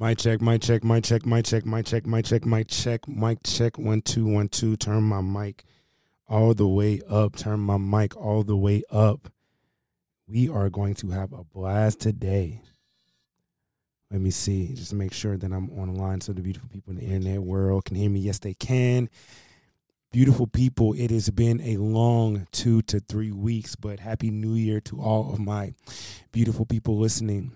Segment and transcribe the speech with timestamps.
[0.00, 3.38] My check, my check, my check, my check, my check, my check, my check, mic
[3.44, 4.74] check, one, two, one, two.
[4.78, 5.62] Turn my mic
[6.26, 7.36] all the way up.
[7.36, 9.30] Turn my mic all the way up.
[10.26, 12.62] We are going to have a blast today.
[14.10, 17.04] Let me see, just make sure that I'm online so the beautiful people in the
[17.04, 18.20] internet world can hear me.
[18.20, 19.10] Yes, they can.
[20.12, 24.80] Beautiful people, it has been a long two to three weeks, but happy new year
[24.80, 25.74] to all of my
[26.32, 27.52] beautiful people listening.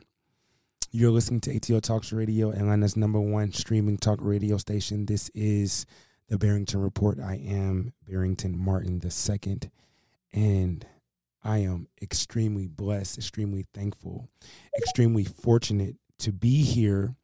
[0.96, 5.06] You're listening to ATL Talks Radio, Atlanta's number one streaming talk radio station.
[5.06, 5.86] This is
[6.28, 7.18] the Barrington Report.
[7.18, 9.58] I am Barrington Martin II,
[10.32, 10.86] and
[11.42, 14.28] I am extremely blessed, extremely thankful,
[14.78, 17.16] extremely fortunate to be here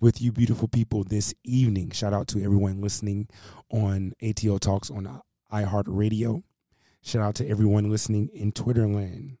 [0.00, 1.90] with you beautiful people this evening.
[1.90, 3.28] Shout out to everyone listening
[3.68, 5.20] on ATL Talks on
[5.52, 6.44] iHeartRadio.
[7.02, 9.36] Shout out to everyone listening in Twitterland.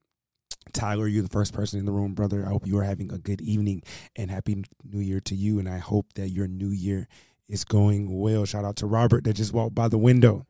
[0.72, 2.44] Tyler, you're the first person in the room, brother.
[2.46, 3.82] I hope you are having a good evening
[4.16, 5.58] and happy new year to you.
[5.58, 7.08] And I hope that your new year
[7.48, 8.44] is going well.
[8.44, 10.46] Shout out to Robert that just walked by the window.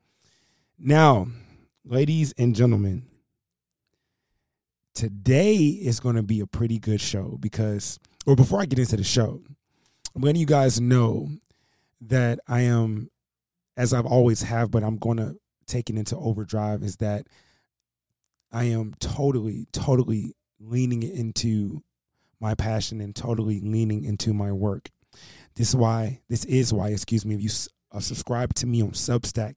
[0.78, 1.28] Now,
[1.84, 3.06] ladies and gentlemen,
[4.94, 8.96] today is going to be a pretty good show because, or before I get into
[8.96, 9.40] the show,
[10.14, 11.28] I'm letting you guys know
[12.02, 13.10] that I am,
[13.76, 17.26] as I've always have, but I'm going to take it into overdrive, is that
[18.52, 21.82] I am totally, totally leaning into
[22.40, 24.90] my passion and totally leaning into my work.
[25.54, 27.50] This is why, this is why, excuse me, if you
[27.92, 29.54] uh, subscribe to me on Substack,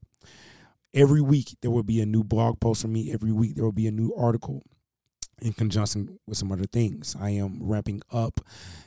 [0.94, 3.12] every week there will be a new blog post from me.
[3.12, 4.64] Every week there will be a new article
[5.42, 7.16] in conjunction with some other things.
[7.20, 8.40] I am ramping up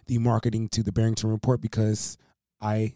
[0.07, 2.17] the marketing to the Barrington Report because
[2.61, 2.95] I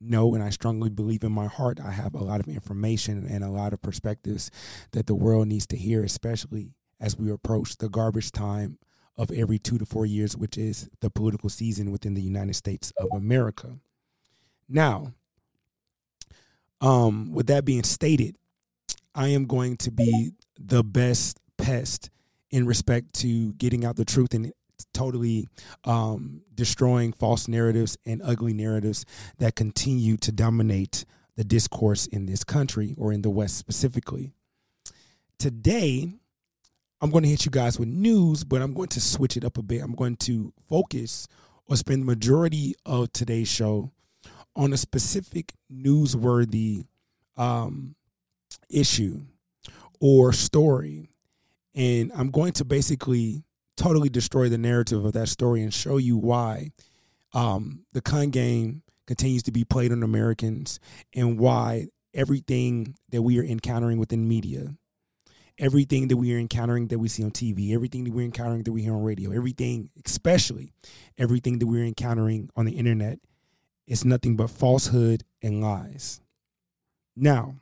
[0.00, 3.42] know and I strongly believe in my heart I have a lot of information and
[3.42, 4.50] a lot of perspectives
[4.92, 8.78] that the world needs to hear, especially as we approach the garbage time
[9.16, 12.92] of every two to four years, which is the political season within the United States
[12.98, 13.78] of America.
[14.68, 15.12] Now,
[16.80, 18.36] um, with that being stated,
[19.14, 22.10] I am going to be the best pest
[22.50, 24.52] in respect to getting out the truth and
[24.92, 25.46] totally
[25.84, 29.04] um, destroying false narratives and ugly narratives
[29.38, 31.04] that continue to dominate
[31.36, 34.32] the discourse in this country or in the West specifically.
[35.38, 36.12] Today,
[37.00, 39.56] I'm going to hit you guys with news, but I'm going to switch it up
[39.56, 39.82] a bit.
[39.82, 41.28] I'm going to focus
[41.66, 43.92] or spend the majority of today's show
[44.56, 46.86] on a specific newsworthy
[47.36, 47.94] um,
[48.68, 49.20] issue
[50.00, 51.08] or story.
[51.74, 53.44] And I'm going to basically
[53.78, 56.70] totally destroy the narrative of that story and show you why
[57.32, 60.80] um, the con game continues to be played on Americans
[61.14, 64.74] and why everything that we are encountering within media,
[65.58, 68.72] everything that we are encountering that we see on TV, everything that we're encountering that
[68.72, 70.72] we hear on radio, everything, especially
[71.16, 73.18] everything that we're encountering on the internet,
[73.86, 76.20] is nothing but falsehood and lies.
[77.16, 77.54] Now,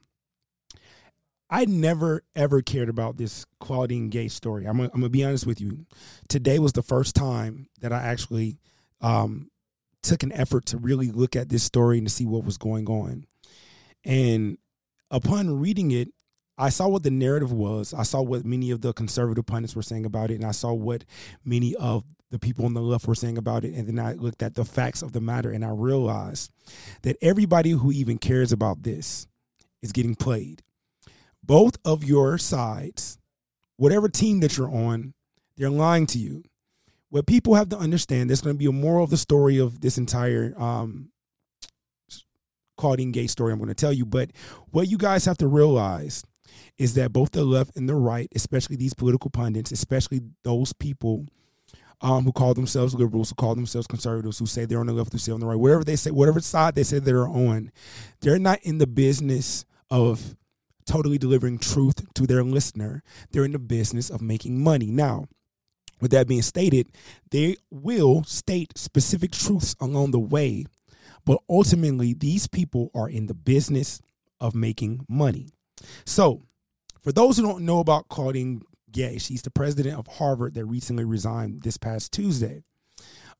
[1.48, 4.66] I never ever cared about this Claudine Gay story.
[4.66, 5.86] I'm I'm gonna be honest with you.
[6.28, 8.58] Today was the first time that I actually
[9.00, 9.50] um,
[10.02, 12.86] took an effort to really look at this story and to see what was going
[12.88, 13.26] on.
[14.04, 14.58] And
[15.10, 16.08] upon reading it,
[16.58, 17.94] I saw what the narrative was.
[17.94, 20.72] I saw what many of the conservative pundits were saying about it, and I saw
[20.72, 21.04] what
[21.44, 23.74] many of the people on the left were saying about it.
[23.74, 26.50] And then I looked at the facts of the matter, and I realized
[27.02, 29.28] that everybody who even cares about this
[29.82, 30.62] is getting played
[31.46, 33.18] both of your sides,
[33.76, 35.14] whatever team that you're on,
[35.56, 36.42] they're lying to you.
[37.08, 39.80] What people have to understand, there's going to be a moral of the story of
[39.80, 41.10] this entire um,
[42.76, 44.04] Claudine Gay story I'm going to tell you.
[44.04, 44.30] But
[44.70, 46.24] what you guys have to realize
[46.78, 51.26] is that both the left and the right, especially these political pundits, especially those people
[52.02, 55.12] um, who call themselves liberals, who call themselves conservatives, who say they're on the left,
[55.12, 57.70] who say on the right, whatever they say, whatever side they say they're on,
[58.20, 60.36] they're not in the business of
[60.86, 63.02] totally delivering truth to their listener.
[63.30, 64.86] They're in the business of making money.
[64.86, 65.26] Now,
[66.00, 66.88] with that being stated,
[67.30, 70.64] they will state specific truths along the way,
[71.24, 74.00] but ultimately, these people are in the business
[74.40, 75.48] of making money.
[76.04, 76.42] So,
[77.00, 81.04] for those who don't know about Claudine Gay, she's the president of Harvard that recently
[81.04, 82.62] resigned this past Tuesday.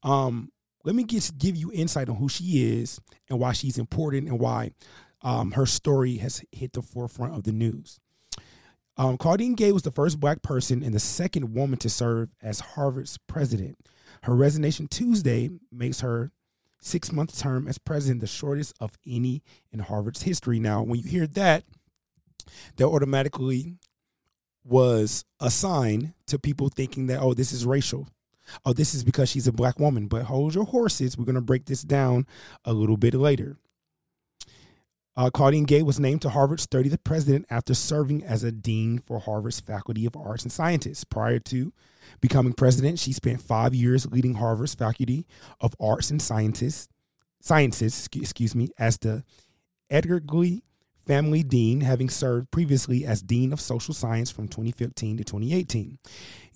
[0.03, 0.51] Um,
[0.85, 4.39] let me just give you insight on who she is and why she's important and
[4.39, 4.71] why
[5.27, 7.99] um, her story has hit the forefront of the news.
[8.97, 12.61] Um, Claudine Gay was the first black person and the second woman to serve as
[12.61, 13.77] Harvard's president.
[14.23, 16.31] Her resignation Tuesday makes her
[16.81, 19.43] six month term as president the shortest of any
[19.73, 20.61] in Harvard's history.
[20.61, 21.65] Now, when you hear that,
[22.77, 23.75] that automatically
[24.65, 28.07] was a sign to people thinking that, oh, this is racial.
[28.65, 30.07] oh, this is because she's a black woman.
[30.07, 31.19] But hold your horses.
[31.19, 32.29] We're going to break this down
[32.65, 33.57] a little bit later.
[35.17, 39.19] Uh, Claudine Gay was named to Harvard's 30th president after serving as a dean for
[39.19, 41.05] Harvard's Faculty of Arts and Sciences.
[41.05, 41.73] Prior to
[42.21, 45.27] becoming president, she spent five years leading Harvard's Faculty
[45.61, 46.89] of Arts and Sciences,
[47.41, 49.25] Sciences, excuse me, as the
[49.89, 50.65] Edgar Glee
[51.07, 55.99] Family Dean, having served previously as Dean of Social Science from 2015 to 2018.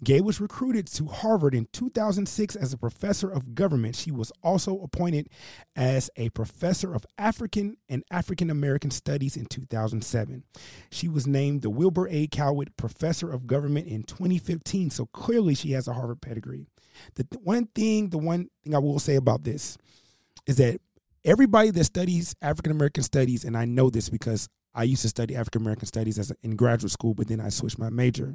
[0.03, 3.95] Gay was recruited to Harvard in 2006 as a professor of government.
[3.95, 5.29] She was also appointed
[5.77, 10.45] as a professor of African and African American Studies in 2007.
[10.91, 12.27] She was named the Wilbur A.
[12.29, 16.67] Cowett Professor of Government in 2015, so clearly she has a Harvard pedigree.
[17.17, 19.77] The one thing, the one thing I will say about this
[20.47, 20.81] is that
[21.25, 25.37] everybody that studies African American studies, and I know this because I used to study
[25.37, 28.35] African American studies as a, in graduate school, but then I switched my major.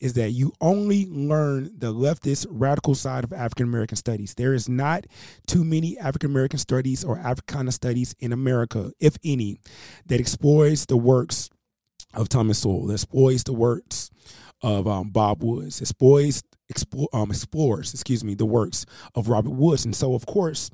[0.00, 4.34] Is that you only learn the leftist radical side of African American studies?
[4.34, 5.06] There is not
[5.46, 9.58] too many African American studies or Africana studies in America, if any,
[10.06, 11.50] that explores the works
[12.14, 14.10] of Thomas Sowell, that explores the works
[14.62, 19.84] of um, Bob Woods, explores, explore, um, explores, excuse me, the works of Robert Woods.
[19.84, 20.70] And so, of course,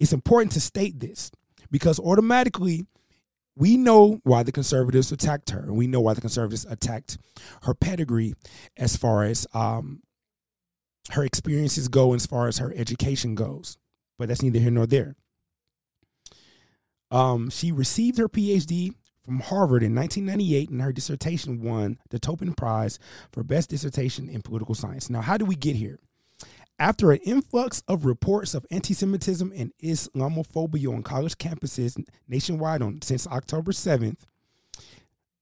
[0.00, 1.30] it's important to state this
[1.70, 2.86] because automatically
[3.58, 7.18] we know why the conservatives attacked her, and we know why the conservatives attacked
[7.62, 8.34] her pedigree
[8.76, 10.00] as far as um,
[11.10, 13.76] her experiences go, as far as her education goes.
[14.16, 15.16] But that's neither here nor there.
[17.10, 18.92] Um, she received her PhD
[19.24, 23.00] from Harvard in 1998, and her dissertation won the Toppan Prize
[23.32, 25.10] for Best Dissertation in Political Science.
[25.10, 25.98] Now, how do we get here?
[26.80, 33.02] After an influx of reports of anti Semitism and Islamophobia on college campuses nationwide on,
[33.02, 34.18] since October 7th,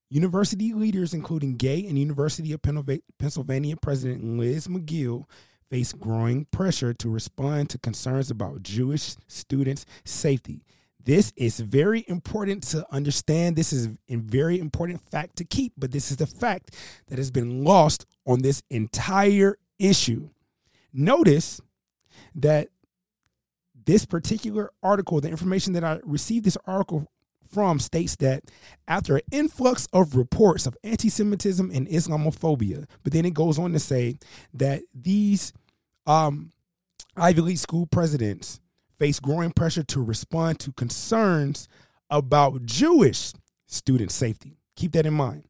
[0.08, 5.26] university leaders, including Gay and University of Pennsylvania President Liz Magill,
[5.68, 10.64] face growing pressure to respond to concerns about Jewish students' safety.
[11.04, 13.56] This is very important to understand.
[13.56, 16.74] This is a very important fact to keep, but this is the fact
[17.08, 20.30] that has been lost on this entire issue.
[20.96, 21.60] Notice
[22.34, 22.68] that
[23.84, 27.06] this particular article, the information that I received this article
[27.52, 28.44] from, states that
[28.88, 33.72] after an influx of reports of anti Semitism and Islamophobia, but then it goes on
[33.74, 34.16] to say
[34.54, 35.52] that these
[36.06, 36.50] um,
[37.14, 38.60] Ivy League school presidents
[38.98, 41.68] face growing pressure to respond to concerns
[42.08, 43.32] about Jewish
[43.66, 44.56] student safety.
[44.76, 45.44] Keep that in mind.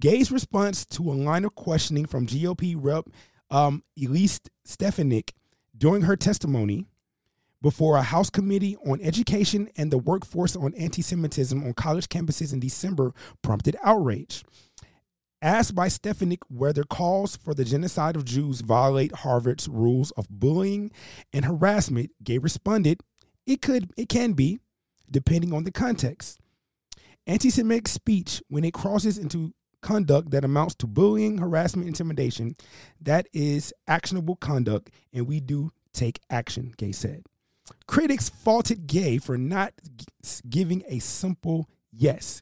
[0.00, 3.04] Gay's response to a line of questioning from GOP Rep
[3.52, 5.34] um, Elise Stefanik
[5.76, 6.86] during her testimony
[7.60, 12.52] before a House Committee on Education and the Workforce on Anti Semitism on college campuses
[12.52, 14.42] in December prompted outrage.
[15.40, 20.90] Asked by Stefanik whether calls for the genocide of Jews violate Harvard's rules of bullying
[21.32, 23.00] and harassment, Gay responded,
[23.46, 24.60] "It could, it can be,
[25.10, 26.38] depending on the context.
[27.26, 29.52] Anti-Semitic speech, when it crosses into
[29.82, 32.56] conduct that amounts to bullying, harassment, intimidation,
[33.00, 37.24] that is actionable conduct, and we do take action, Gay said.
[37.86, 39.72] Critics faulted Gay for not
[40.48, 42.40] giving a simple yes.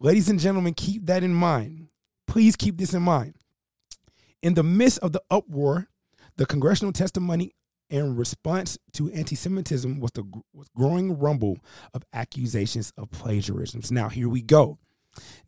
[0.00, 1.88] Ladies and gentlemen, keep that in mind.
[2.26, 3.34] Please keep this in mind.
[4.42, 5.88] In the midst of the uproar,
[6.36, 7.52] the congressional testimony
[7.90, 11.58] in response to anti-Semitism was the was growing rumble
[11.94, 13.90] of accusations of plagiarisms.
[13.90, 14.78] Now here we go.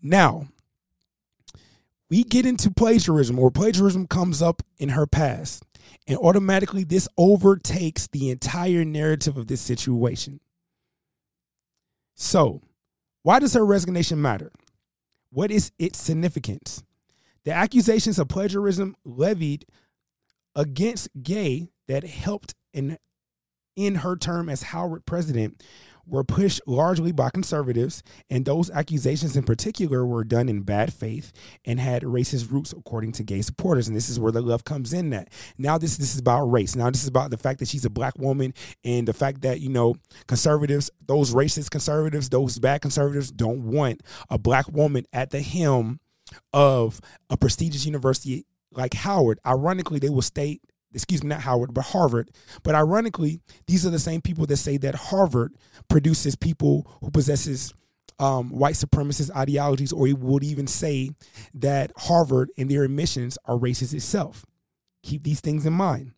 [0.02, 0.48] Now,
[2.10, 5.64] we get into plagiarism or plagiarism comes up in her past
[6.06, 10.40] and automatically this overtakes the entire narrative of this situation.
[12.16, 12.62] So
[13.22, 14.50] why does her resignation matter?
[15.30, 16.82] What is its significance?
[17.44, 19.66] The accusations of plagiarism levied
[20.54, 22.98] against gay that helped in
[23.76, 25.62] in her term as howard president
[26.10, 31.32] were pushed largely by conservatives, and those accusations in particular were done in bad faith
[31.64, 33.88] and had racist roots, according to gay supporters.
[33.88, 35.10] And this is where the love comes in.
[35.10, 36.74] That now this this is about race.
[36.74, 38.52] Now this is about the fact that she's a black woman
[38.84, 44.02] and the fact that you know conservatives, those racist conservatives, those bad conservatives, don't want
[44.28, 46.00] a black woman at the helm
[46.52, 49.40] of a prestigious university like Howard.
[49.46, 50.62] Ironically, they will state
[50.92, 52.30] excuse me, not Howard, but Harvard.
[52.62, 55.54] But ironically, these are the same people that say that Harvard
[55.88, 57.72] produces people who possesses
[58.18, 61.10] um, white supremacist ideologies, or he would even say
[61.54, 64.44] that Harvard and their admissions are racist itself.
[65.02, 66.12] Keep these things in mind.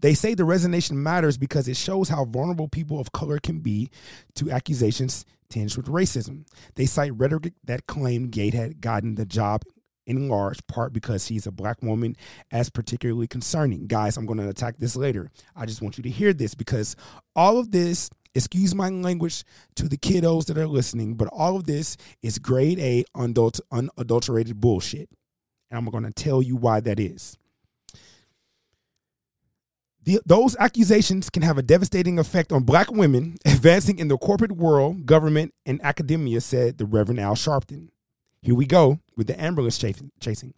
[0.00, 3.90] They say the resignation matters because it shows how vulnerable people of color can be
[4.34, 6.46] to accusations tinged with racism.
[6.76, 9.62] They cite rhetoric that claimed Gate had gotten the job
[10.10, 12.16] in large part because she's a black woman
[12.50, 13.86] as particularly concerning.
[13.86, 15.30] Guys, I'm going to attack this later.
[15.54, 16.96] I just want you to hear this because
[17.36, 19.44] all of this, excuse my language
[19.76, 25.08] to the kiddos that are listening, but all of this is grade A unadulterated bullshit.
[25.70, 27.38] And I'm going to tell you why that is.
[30.02, 34.52] The, those accusations can have a devastating effect on black women advancing in the corporate
[34.52, 37.90] world, government, and academia, said the Reverend Al Sharpton.
[38.42, 40.54] Here we go with the ambulance chasing.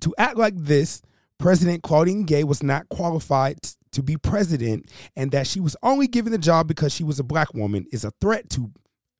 [0.00, 1.02] To act like this,
[1.38, 3.58] President Claudine Gay was not qualified
[3.92, 7.24] to be president, and that she was only given the job because she was a
[7.24, 8.72] black woman is a threat to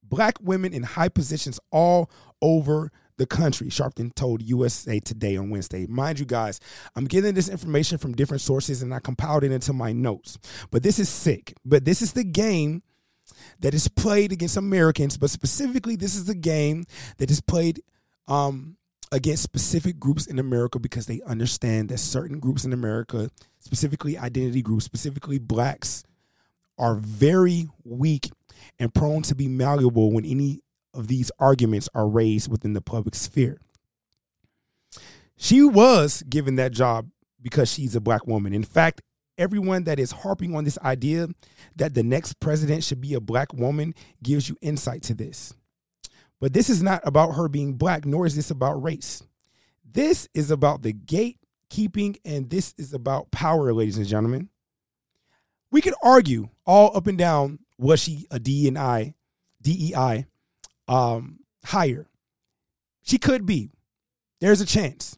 [0.02, 2.10] black women in high positions all
[2.42, 5.86] over the country, Sharpton told USA Today on Wednesday.
[5.86, 6.58] Mind you, guys,
[6.96, 10.38] I'm getting this information from different sources and I compiled it into my notes.
[10.70, 11.54] But this is sick.
[11.64, 12.82] But this is the game
[13.64, 16.84] that is played against Americans, but specifically, this is a game
[17.16, 17.80] that is played
[18.28, 18.76] um,
[19.10, 23.30] against specific groups in America because they understand that certain groups in America,
[23.60, 26.04] specifically identity groups, specifically blacks,
[26.76, 28.28] are very weak
[28.78, 30.60] and prone to be malleable when any
[30.92, 33.58] of these arguments are raised within the public sphere.
[35.38, 37.08] She was given that job
[37.40, 38.52] because she's a black woman.
[38.52, 39.00] In fact,
[39.38, 41.28] everyone that is harping on this idea
[41.76, 45.54] that the next president should be a black woman gives you insight to this.
[46.40, 49.22] But this is not about her being black, nor is this about race.
[49.90, 54.48] This is about the gatekeeping, and this is about power, ladies and gentlemen.
[55.70, 59.14] We could argue all up and down was she a D and I,
[59.62, 60.26] DEI
[60.88, 62.08] um, hire?
[63.02, 63.70] She could be.
[64.40, 65.16] There's a chance.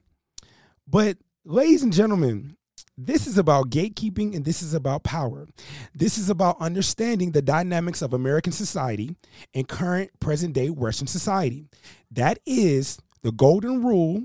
[0.87, 2.57] But, ladies and gentlemen,
[2.99, 5.47] this is about gatekeeping and this is about power.
[5.95, 9.17] This is about understanding the dynamics of American society
[9.55, 11.67] and current present day Western society.
[12.11, 14.25] That is the golden rule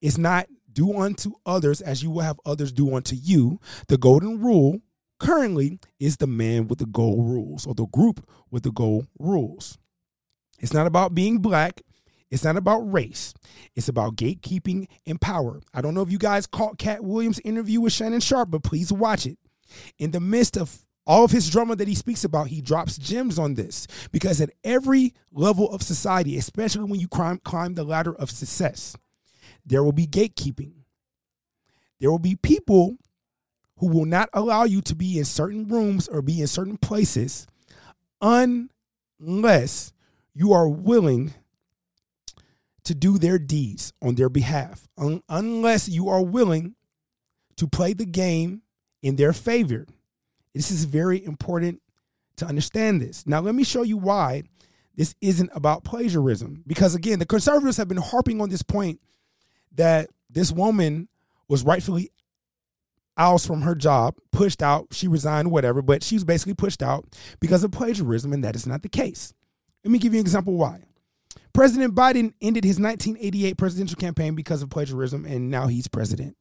[0.00, 3.60] is not do unto others as you will have others do unto you.
[3.88, 4.80] The golden rule
[5.20, 9.78] currently is the man with the gold rules or the group with the gold rules.
[10.58, 11.82] It's not about being black.
[12.30, 13.34] It's not about race.
[13.74, 15.60] It's about gatekeeping and power.
[15.74, 18.92] I don't know if you guys caught Katt Williams' interview with Shannon Sharpe, but please
[18.92, 19.38] watch it.
[19.98, 23.38] In the midst of all of his drama that he speaks about, he drops gems
[23.38, 28.14] on this because at every level of society, especially when you climb, climb the ladder
[28.14, 28.96] of success,
[29.66, 30.72] there will be gatekeeping.
[32.00, 32.96] There will be people
[33.78, 37.46] who will not allow you to be in certain rooms or be in certain places
[38.20, 39.92] unless
[40.34, 41.34] you are willing
[42.90, 46.74] to do their deeds on their behalf, un- unless you are willing
[47.56, 48.62] to play the game
[49.00, 49.86] in their favor.
[50.56, 51.80] This is very important
[52.38, 53.28] to understand this.
[53.28, 54.42] Now, let me show you why
[54.96, 56.64] this isn't about plagiarism.
[56.66, 59.00] Because again, the conservatives have been harping on this point
[59.76, 61.08] that this woman
[61.48, 62.10] was rightfully
[63.16, 67.06] ousted from her job, pushed out, she resigned, whatever, but she was basically pushed out
[67.38, 69.32] because of plagiarism, and that is not the case.
[69.84, 70.80] Let me give you an example why.
[71.52, 76.36] President Biden ended his 1988 presidential campaign because of plagiarism, and now he's president.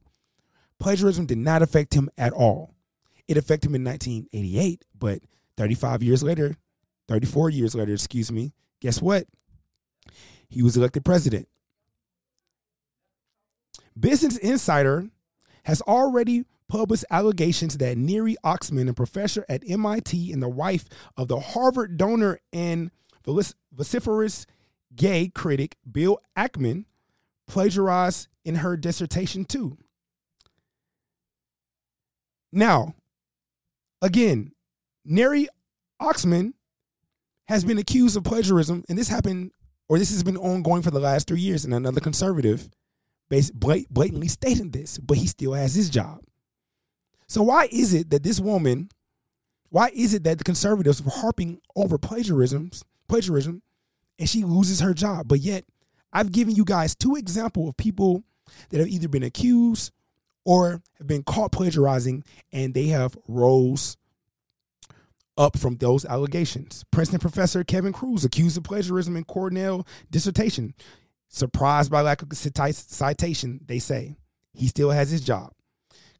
[0.79, 2.75] Plagiarism did not affect him at all.
[3.27, 5.19] It affected him in 1988, but
[5.57, 6.55] 35 years later,
[7.07, 9.25] 34 years later, excuse me, guess what?
[10.47, 11.47] He was elected president.
[13.99, 15.09] Business Insider
[15.63, 20.85] has already published allegations that Neri Oxman, a professor at MIT and the wife
[21.17, 22.91] of the Harvard donor and
[23.25, 24.45] vociferous
[24.95, 26.85] gay critic Bill Ackman
[27.47, 29.77] plagiarized in her dissertation too.
[32.51, 32.95] Now,
[34.01, 34.51] again,
[35.05, 35.47] Neri
[36.01, 36.53] Oxman
[37.47, 39.51] has been accused of plagiarism, and this happened,
[39.87, 42.69] or this has been ongoing for the last three years, and another conservative
[43.29, 46.21] blatantly stated this, but he still has his job.
[47.27, 48.89] So why is it that this woman,
[49.69, 53.61] why is it that the conservatives are harping over plagiarisms plagiarism
[54.19, 55.27] and she loses her job.
[55.27, 55.63] But yet,
[56.13, 58.23] I've given you guys two examples of people
[58.69, 59.91] that have either been accused
[60.43, 63.97] or have been caught plagiarizing and they have rose
[65.37, 66.83] up from those allegations.
[66.91, 70.73] Princeton professor Kevin Kruse accused of plagiarism in Cornell dissertation.
[71.29, 74.17] Surprised by lack of citation, they say.
[74.53, 75.53] He still has his job.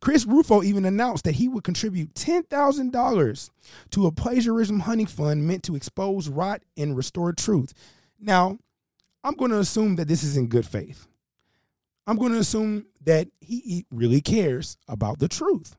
[0.02, 3.50] Chris Rufo even announced that he would contribute $10,000
[3.92, 7.74] to a plagiarism hunting fund meant to expose rot and restore truth.
[8.20, 8.58] Now,
[9.24, 11.08] I'm going to assume that this is in good faith.
[12.08, 15.76] I'm going to assume that he really cares about the truth.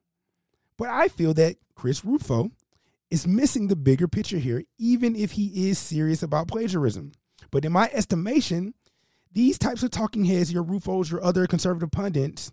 [0.77, 2.51] But I feel that Chris Rufo
[3.11, 7.13] is missing the bigger picture here, even if he is serious about plagiarism.
[7.51, 8.75] But in my estimation,
[9.33, 12.51] These types of talking heads, your Rufos, your other conservative pundits,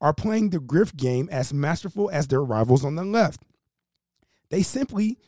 [0.00, 3.42] are playing the grift game as masterful as their rivals on the left.
[4.50, 5.18] They simply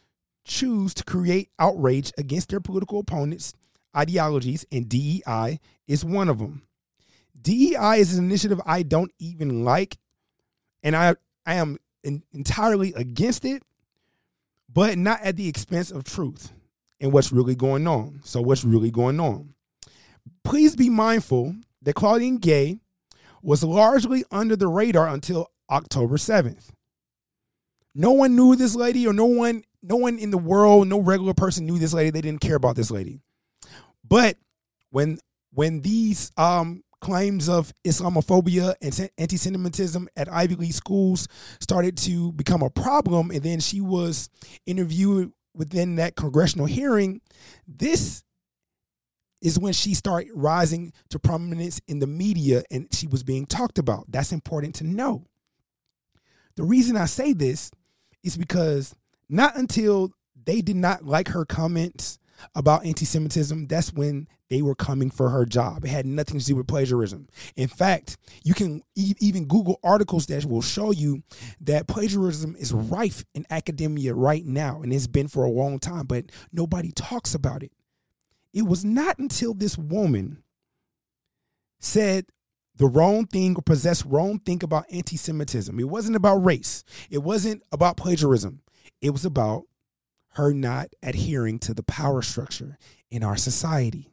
[0.45, 3.55] choose to create outrage against their political opponents'
[3.97, 6.63] ideologies, and DEI is one of them.
[7.41, 9.99] DEI is an initiative I don't even like,
[10.83, 13.63] and I, I am in, entirely against it,
[14.73, 16.53] but not at the expense of truth
[17.01, 18.21] and what's really going on.
[18.25, 19.55] So, what's really going on?
[20.45, 22.79] Please be mindful that Claudine Gay
[23.49, 26.69] was largely under the radar until October 7th.
[27.95, 31.33] No one knew this lady, or no one, no one in the world, no regular
[31.33, 32.11] person knew this lady.
[32.11, 33.23] They didn't care about this lady.
[34.07, 34.37] But
[34.91, 35.19] when
[35.55, 41.27] when these um, claims of Islamophobia and anti-Semitism at Ivy League schools
[41.59, 44.29] started to become a problem, and then she was
[44.67, 47.23] interviewed within that congressional hearing,
[47.67, 48.25] this
[49.41, 53.79] is when she started rising to prominence in the media and she was being talked
[53.79, 54.05] about.
[54.09, 55.25] That's important to know.
[56.57, 57.71] The reason I say this
[58.25, 58.95] is because
[59.29, 60.13] not until
[60.45, 62.19] they did not like her comments
[62.55, 65.85] about anti Semitism, that's when they were coming for her job.
[65.85, 67.29] It had nothing to do with plagiarism.
[67.57, 71.23] In fact, you can e- even Google articles that will show you
[71.61, 76.07] that plagiarism is rife in academia right now, and it's been for a long time,
[76.07, 77.73] but nobody talks about it.
[78.53, 80.43] It was not until this woman
[81.81, 82.27] said
[82.77, 85.79] the wrong thing or possessed wrong thing about anti Semitism.
[85.79, 88.63] It wasn't about race, it wasn't about plagiarism.
[89.01, 89.65] It was about
[90.31, 92.79] her not adhering to the power structure
[93.11, 94.13] in our society.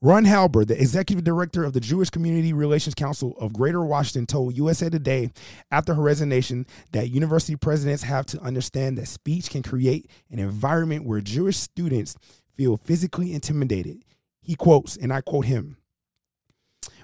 [0.00, 4.56] Ron Halber, the executive director of the Jewish Community Relations Council of Greater Washington, told
[4.56, 5.32] USA Today
[5.72, 11.04] after her resignation that university presidents have to understand that speech can create an environment
[11.04, 12.14] where Jewish students
[12.58, 14.04] feel physically intimidated.
[14.42, 15.78] He quotes, and I quote him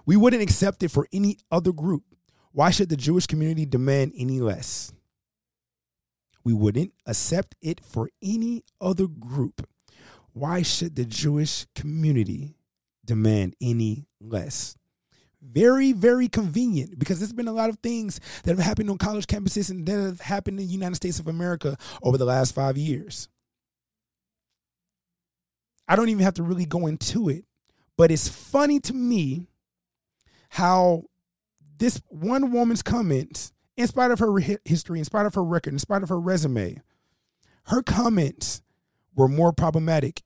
[0.04, 2.02] We wouldn't accept it for any other group.
[2.52, 4.92] Why should the Jewish community demand any less?
[6.44, 9.66] We wouldn't accept it for any other group.
[10.32, 12.56] Why should the Jewish community
[13.04, 14.76] demand any less?
[15.40, 19.26] Very, very convenient because there's been a lot of things that have happened on college
[19.26, 22.76] campuses and that have happened in the United States of America over the last five
[22.76, 23.28] years.
[25.88, 27.44] I don't even have to really go into it,
[27.96, 29.48] but it's funny to me
[30.48, 31.04] how
[31.78, 35.78] this one woman's comments in spite of her history, in spite of her record, in
[35.78, 36.80] spite of her resume,
[37.64, 38.62] her comments
[39.14, 40.22] were more problematic.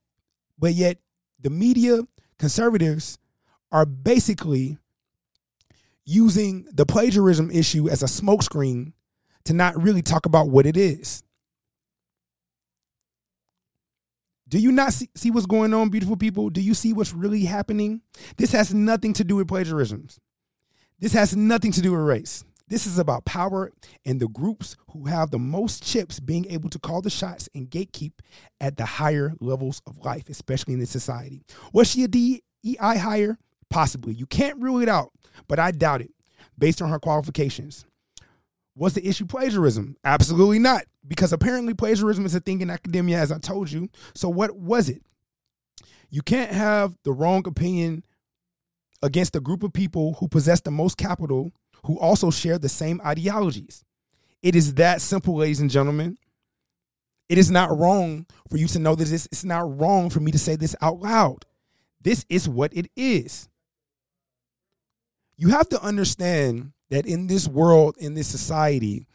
[0.59, 0.99] But yet,
[1.41, 2.01] the media,
[2.39, 3.19] conservatives,
[3.71, 4.79] are basically
[6.05, 8.93] using the plagiarism issue as a smokescreen
[9.45, 11.23] to not really talk about what it is.
[14.49, 16.49] Do you not see, see what's going on, beautiful people?
[16.49, 18.01] Do you see what's really happening?
[18.37, 20.09] This has nothing to do with plagiarism.
[20.99, 22.45] This has nothing to do with race.
[22.67, 23.73] This is about power
[24.05, 27.71] and the groups who have the most chips being able to call the shots and
[27.71, 28.13] gatekeep
[28.61, 31.43] at the higher levels of life, especially in this society.
[31.73, 32.43] Was she a DEI
[32.99, 33.39] hire?
[33.71, 34.15] Possibly.
[34.15, 35.13] You can't rule it out,
[35.47, 36.11] but I doubt it
[36.59, 37.87] based on her qualifications.
[38.79, 39.97] Was the issue plagiarism?
[40.05, 43.89] Absolutely not, because apparently plagiarism is a thing in academia, as I told you.
[44.15, 45.03] So, what was it?
[46.11, 48.05] You can't have the wrong opinion
[49.03, 51.51] against a group of people who possess the most capital
[51.87, 53.85] who also share the same ideologies.
[54.45, 56.17] It is that simple, ladies and gentlemen.
[57.29, 59.27] It is not wrong for you to know that this.
[59.27, 61.47] It's not wrong for me to say this out loud.
[62.01, 63.49] This is what it is.
[65.37, 69.07] You have to understand that in this world, in this society,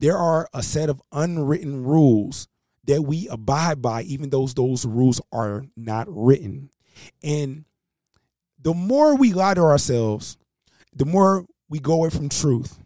[0.00, 2.48] there are a set of unwritten rules
[2.84, 6.70] that we abide by, even though those rules are not written.
[7.22, 7.64] And
[8.60, 10.36] the more we lie to ourselves,
[10.92, 12.78] the more we go away from truth.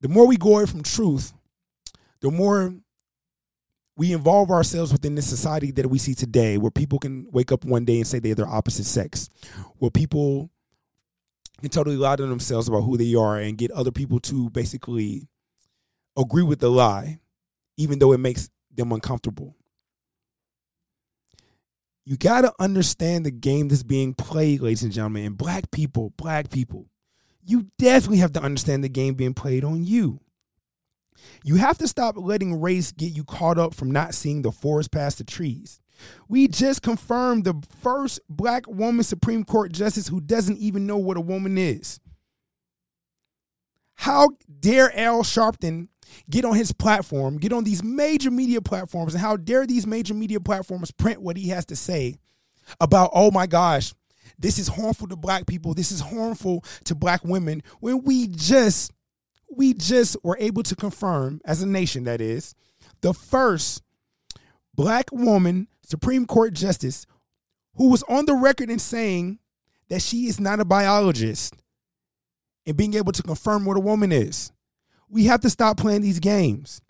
[0.00, 1.32] The more we go away from truth,
[2.20, 2.74] the more
[3.96, 7.64] we involve ourselves within this society that we see today, where people can wake up
[7.64, 9.28] one day and say they're their opposite sex,
[9.78, 10.50] where people
[11.60, 15.28] can totally lie to themselves about who they are and get other people to basically
[16.16, 17.20] agree with the lie,
[17.76, 19.56] even though it makes them uncomfortable.
[22.04, 26.14] You got to understand the game that's being played, ladies and gentlemen, and black people,
[26.16, 26.88] black people
[27.48, 30.20] you definitely have to understand the game being played on you.
[31.42, 34.92] You have to stop letting race get you caught up from not seeing the forest
[34.92, 35.80] past the trees.
[36.28, 41.16] We just confirmed the first black woman Supreme Court justice who doesn't even know what
[41.16, 42.00] a woman is.
[43.94, 44.30] How
[44.60, 45.88] dare Al Sharpton
[46.30, 50.14] get on his platform, get on these major media platforms, and how dare these major
[50.14, 52.16] media platforms print what he has to say
[52.80, 53.92] about, oh my gosh,
[54.38, 58.92] this is harmful to black people, this is harmful to black women, when we just
[59.50, 62.54] we just were able to confirm as a nation that is
[63.00, 63.82] the first
[64.74, 67.06] black woman Supreme Court justice
[67.76, 69.38] who was on the record in saying
[69.88, 71.54] that she is not a biologist
[72.66, 74.52] and being able to confirm what a woman is.
[75.08, 76.82] We have to stop playing these games.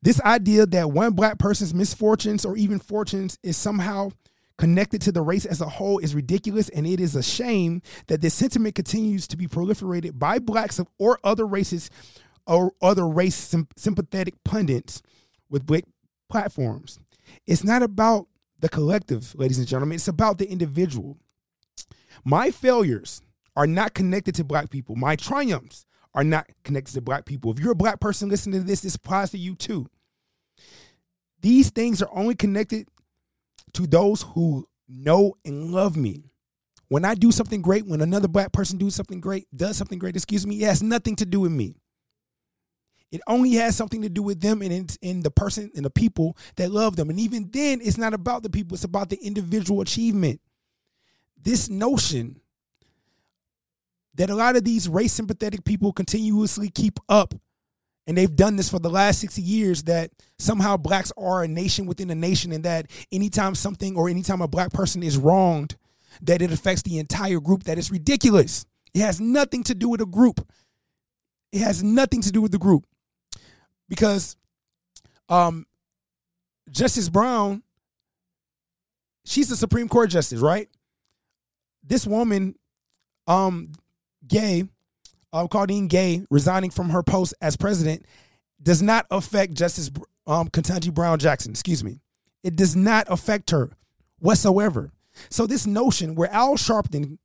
[0.00, 4.10] This idea that one black person's misfortunes or even fortunes is somehow
[4.56, 8.20] connected to the race as a whole is ridiculous, and it is a shame that
[8.20, 11.90] this sentiment continues to be proliferated by blacks or other races
[12.46, 15.02] or other race sympathetic pundits
[15.50, 15.84] with black
[16.30, 16.98] platforms.
[17.46, 18.26] It's not about
[18.60, 21.18] the collective, ladies and gentlemen, it's about the individual.
[22.24, 23.22] My failures
[23.56, 24.96] are not connected to black people.
[24.96, 27.52] My triumphs are not connected to black people.
[27.52, 29.86] If you're a black person listening to this, this applies to you too.
[31.40, 32.88] These things are only connected
[33.74, 36.24] to those who know and love me.
[36.88, 40.16] When I do something great, when another black person does something great, does something great,
[40.16, 41.76] excuse me, it has nothing to do with me.
[43.10, 46.36] It only has something to do with them and in the person and the people
[46.56, 47.08] that love them.
[47.08, 50.40] And even then, it's not about the people, it's about the individual achievement.
[51.42, 52.40] This notion
[54.14, 57.34] that a lot of these race sympathetic people continuously keep up
[58.06, 61.86] and they've done this for the last 60 years that somehow blacks are a nation
[61.86, 65.76] within a nation and that anytime something or anytime a black person is wronged
[66.22, 70.00] that it affects the entire group that is ridiculous it has nothing to do with
[70.00, 70.40] a group
[71.52, 72.84] it has nothing to do with the group
[73.88, 74.36] because
[75.28, 75.66] um
[76.70, 77.62] justice brown
[79.24, 80.68] she's the supreme court justice right
[81.82, 82.54] this woman
[83.26, 83.72] um
[84.26, 84.64] gay
[85.32, 88.04] uh, Claudine Gay resigning from her post as president
[88.62, 89.90] does not affect Justice
[90.26, 91.50] um, Ketanji Brown Jackson.
[91.52, 92.00] Excuse me.
[92.42, 93.70] It does not affect her
[94.18, 94.92] whatsoever.
[95.30, 97.18] So this notion where Al Sharpton,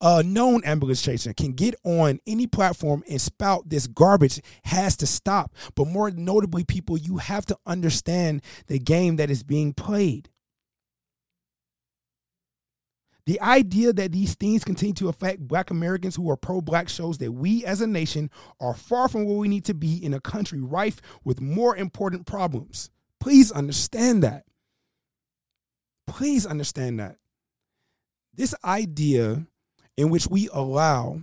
[0.00, 5.06] a known ambulance chaser, can get on any platform and spout this garbage has to
[5.06, 5.54] stop.
[5.74, 10.28] But more notably, people, you have to understand the game that is being played.
[13.26, 17.18] The idea that these things continue to affect black Americans who are pro black shows
[17.18, 20.20] that we as a nation are far from where we need to be in a
[20.20, 22.90] country rife with more important problems.
[23.20, 24.44] Please understand that.
[26.06, 27.18] Please understand that.
[28.34, 29.46] This idea
[30.00, 31.20] in which we allow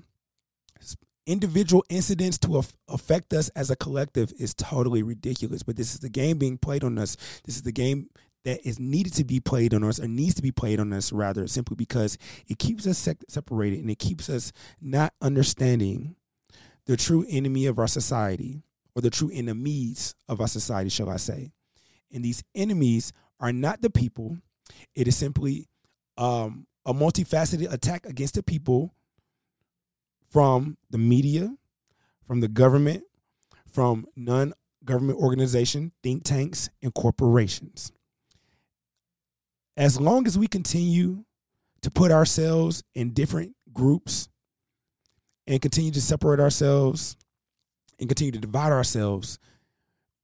[1.25, 5.63] individual incidents to affect us as a collective is totally ridiculous.
[5.63, 7.17] But this is the game being played on us.
[7.43, 8.11] This is the game
[8.45, 11.11] that is needed to be played on us or needs to be played on us
[11.11, 16.15] rather simply because it keeps us separated and it keeps us not understanding
[16.85, 18.61] the true enemy of our society
[18.95, 21.51] or the true enemies of our society shall i say
[22.13, 23.11] and these enemies
[23.41, 24.37] are not the people
[24.95, 25.67] it is simply
[26.17, 28.95] um, a multifaceted attack against the people
[30.31, 31.53] from the media
[32.25, 33.03] from the government
[33.71, 37.91] from non-government organization think tanks and corporations.
[39.75, 41.23] As long as we continue
[41.81, 44.29] to put ourselves in different groups
[45.45, 47.15] and continue to separate ourselves
[47.99, 49.37] and continue to divide ourselves,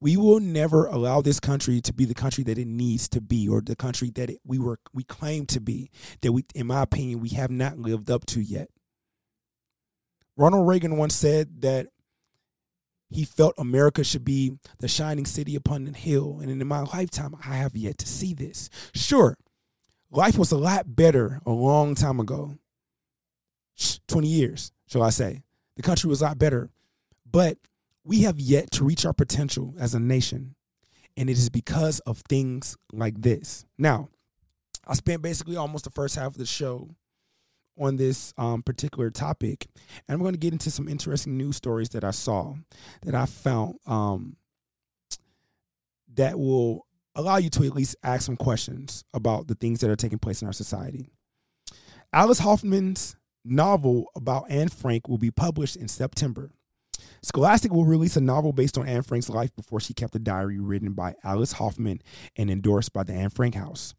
[0.04, 3.48] we will never allow this country to be the country that it needs to be
[3.48, 5.89] or the country that it, we were we claim to be
[6.20, 8.68] that we in my opinion we have not lived up to yet.
[10.36, 11.88] Ronald Reagan once said that
[13.10, 16.39] he felt America should be the shining city upon the hill.
[16.42, 18.70] And in my lifetime, I have yet to see this.
[18.94, 19.38] Sure,
[20.12, 22.58] life was a lot better a long time ago
[24.10, 25.44] 20 years, shall I say.
[25.78, 26.72] The country was a lot better.
[27.30, 27.58] But
[28.04, 30.56] we have yet to reach our potential as a nation.
[31.16, 33.66] And it is because of things like this.
[33.78, 34.10] Now,
[34.88, 36.89] I spent basically almost the first half of the show
[37.78, 39.68] on this um, particular topic.
[40.08, 42.56] And I'm going to get into some interesting news stories that I saw
[43.04, 44.36] that I found um,
[46.16, 46.86] that will
[47.16, 50.42] allow you to at least ask some questions about the things that are taking place
[50.42, 51.08] in our society.
[52.12, 56.52] Alice Hoffman's novel about Anne Frank will be published in September.
[57.24, 60.60] Scholastic will release a novel based on Anne Frank's life before she kept a diary
[60.60, 62.02] written by Alice Hoffman
[62.36, 63.94] and endorsed by the Anne Frank House.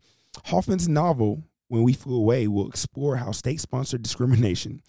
[0.45, 4.83] Hoffman's novel when We Flew Away will explore how state sponsored discrimination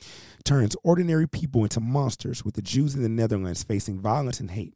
[0.43, 4.73] turns ordinary people into monsters, with the Jews in the Netherlands facing violence and hate.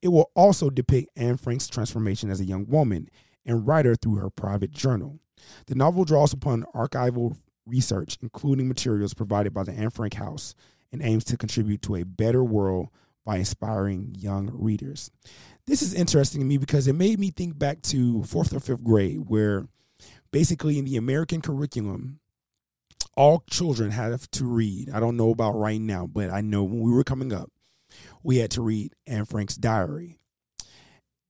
[0.00, 3.10] It will also depict Anne Frank's transformation as a young woman
[3.44, 5.18] and writer through her private journal.
[5.66, 10.54] The novel draws upon archival research, including materials provided by the Anne Frank House,
[10.92, 12.88] and aims to contribute to a better world
[13.24, 15.10] by inspiring young readers.
[15.66, 18.82] This is interesting to me because it made me think back to fourth or fifth
[18.82, 19.68] grade, where
[20.30, 22.20] basically in the American curriculum,
[23.16, 24.88] all children have to read.
[24.90, 27.50] I don't know about right now, but I know when we were coming up,
[28.22, 30.16] we had to read Anne Frank's diary.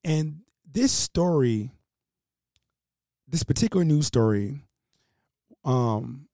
[0.05, 1.73] And this story,
[3.27, 4.63] this particular news story,
[5.65, 6.29] um,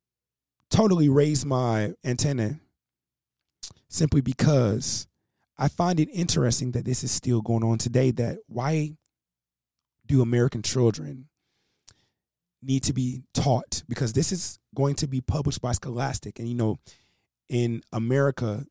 [0.71, 2.59] totally raised my antenna
[3.95, 5.07] simply because
[5.57, 8.11] I find it interesting that this is still going on today.
[8.11, 8.97] That why
[10.07, 11.29] do American children
[12.61, 13.85] need to be taught?
[13.89, 16.41] Because this is going to be published by Scholastic.
[16.41, 16.79] And, you know,
[17.49, 18.65] in America,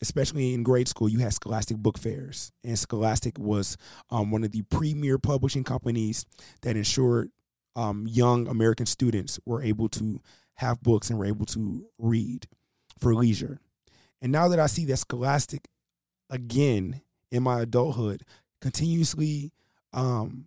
[0.00, 2.50] especially in grade school, you had Scholastic book fairs.
[2.64, 3.76] And Scholastic was
[4.08, 6.24] um, one of the premier publishing companies
[6.62, 7.30] that ensured
[7.76, 10.22] um, young American students were able to
[10.54, 12.46] have books and were able to read
[12.98, 13.60] for leisure.
[14.24, 15.68] And now that I see that Scholastic
[16.30, 18.22] again in my adulthood
[18.58, 19.52] continuously
[19.92, 20.46] um,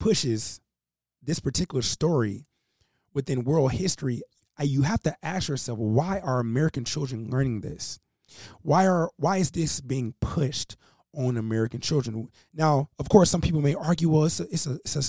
[0.00, 0.60] pushes
[1.22, 2.44] this particular story
[3.12, 4.20] within world history,
[4.60, 8.00] you have to ask yourself, why are American children learning this?
[8.62, 10.76] Why are why is this being pushed
[11.12, 12.28] on American children?
[12.52, 15.02] Now, of course, some people may argue, well, it's a, it's a, it's a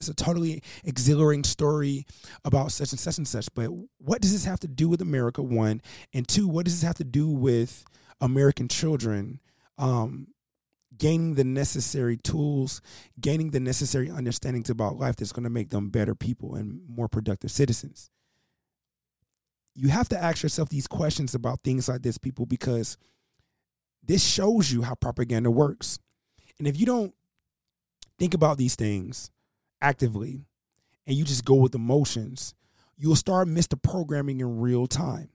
[0.00, 2.06] it's a totally exhilarating story
[2.44, 3.48] about such and such and such.
[3.54, 5.42] But what does this have to do with America?
[5.42, 5.80] One
[6.12, 7.84] and two, what does this have to do with
[8.20, 9.40] American children
[9.78, 10.28] um,
[10.96, 12.80] gaining the necessary tools,
[13.20, 17.08] gaining the necessary understandings about life that's going to make them better people and more
[17.08, 18.10] productive citizens.
[19.74, 22.96] You have to ask yourself these questions about things like this, people, because
[24.04, 25.98] this shows you how propaganda works.
[26.58, 27.12] And if you don't
[28.18, 29.30] think about these things
[29.84, 30.46] actively
[31.06, 32.54] and you just go with emotions,
[32.96, 35.28] you'll start the programming in real time.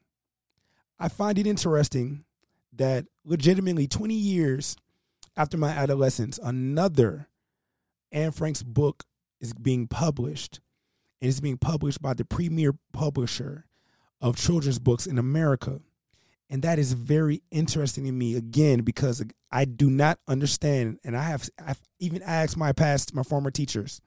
[1.00, 2.26] I find it interesting
[2.74, 4.76] that legitimately 20 years
[5.38, 7.28] after my adolescence, another
[8.12, 9.04] Anne Frank's book
[9.40, 10.60] is being published.
[11.22, 13.66] And it's being published by the premier publisher
[14.22, 15.82] of children's books in America.
[16.50, 21.24] And that is very interesting to me again because I do not understand and I
[21.24, 24.02] have I've even asked my past my former teachers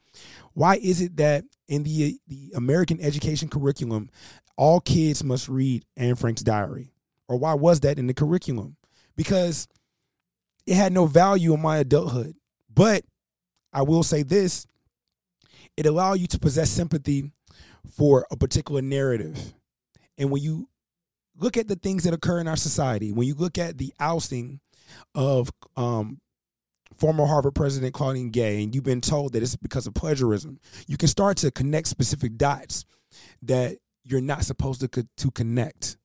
[0.52, 4.10] why is it that in the the American education curriculum
[4.56, 6.92] all kids must read Anne Frank's diary
[7.28, 8.76] or why was that in the curriculum?
[9.16, 9.66] Because
[10.66, 12.34] it had no value in my adulthood.
[12.72, 13.04] But
[13.72, 14.66] I will say this
[15.76, 17.32] it allowed you to possess sympathy
[17.96, 19.54] for a particular narrative.
[20.18, 20.68] And when you
[21.36, 24.60] look at the things that occur in our society, when you look at the ousting
[25.14, 26.20] of um,
[26.96, 30.96] former Harvard President Claudine Gay, and you've been told that it's because of plagiarism, you
[30.96, 32.84] can start to connect specific dots
[33.42, 35.96] that you're not supposed to, co- to connect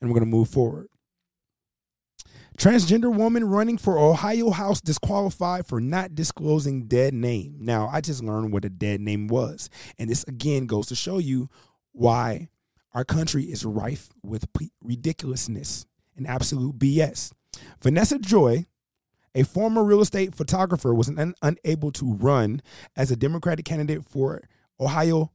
[0.00, 0.88] and we're going to move forward.
[2.58, 7.56] Transgender woman running for Ohio House disqualified for not disclosing dead name.
[7.58, 9.70] Now, I just learned what a dead name was.
[9.98, 11.48] And this again goes to show you
[11.92, 12.48] why
[12.92, 14.46] our country is rife with
[14.82, 17.32] ridiculousness and absolute BS.
[17.82, 18.66] Vanessa Joy,
[19.34, 22.62] a former real estate photographer, was un- unable to run
[22.96, 24.42] as a Democratic candidate for
[24.78, 25.30] Ohio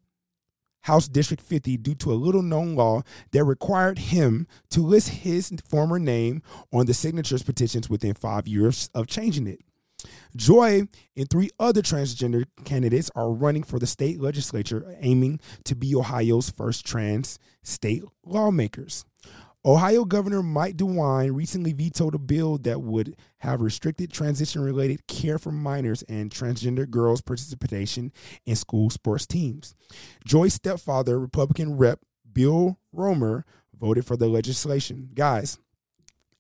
[0.81, 5.51] House District 50 due to a little known law that required him to list his
[5.67, 9.61] former name on the signatures petitions within five years of changing it.
[10.36, 15.95] Joy and three other transgender candidates are running for the state legislature, aiming to be
[15.95, 19.05] Ohio's first trans state lawmakers.
[19.65, 25.39] Ohio Governor Mike DeWine recently vetoed a bill that would have restricted transition related care
[25.39, 28.12] for minors and transgender girls' participation
[28.45, 29.73] in school sports teams.
[30.23, 31.99] Joy's stepfather, Republican Rep.
[32.31, 33.45] Bill Roemer,
[33.79, 35.10] voted for the legislation.
[35.15, 35.58] Guys,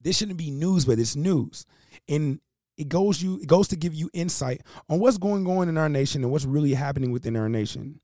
[0.01, 1.65] this shouldn't be news, but it's news.
[2.07, 2.41] And
[2.77, 5.89] it goes you it goes to give you insight on what's going on in our
[5.89, 7.99] nation and what's really happening within our nation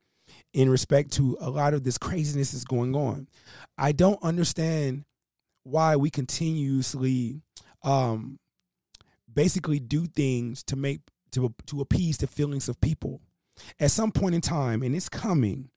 [0.53, 3.27] in respect to a lot of this craziness is going on.
[3.77, 5.05] I don't understand
[5.63, 7.41] why we continuously
[7.83, 8.39] um,
[9.31, 13.21] basically do things to make to to appease the feelings of people.
[13.79, 15.69] At some point in time, and it's coming,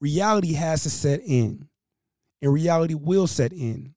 [0.00, 1.68] reality has to set in,
[2.40, 3.94] and reality will set in.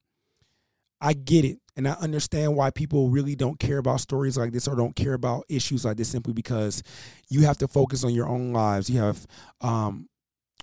[1.05, 4.67] I get it, and I understand why people really don't care about stories like this
[4.67, 6.81] or don't care about issues like this simply because
[7.29, 8.89] you have to focus on your own lives.
[8.89, 9.27] You have
[9.61, 10.09] um,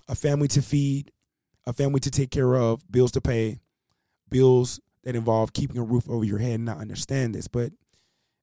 [0.09, 1.13] a family to feed,
[1.65, 3.61] a family to take care of, bills to pay,
[4.29, 7.47] bills that involve keeping a roof over your head and not understand this.
[7.47, 7.71] But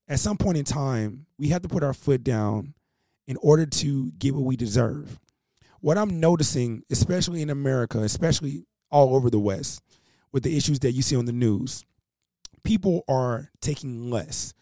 [0.08, 2.72] at some point in time, we have to put our foot down
[3.26, 5.20] in order to get what we deserve.
[5.80, 9.82] What I'm noticing, especially in America, especially all over the West,
[10.32, 11.84] with the issues that you see on the news,
[12.62, 14.54] people are taking less.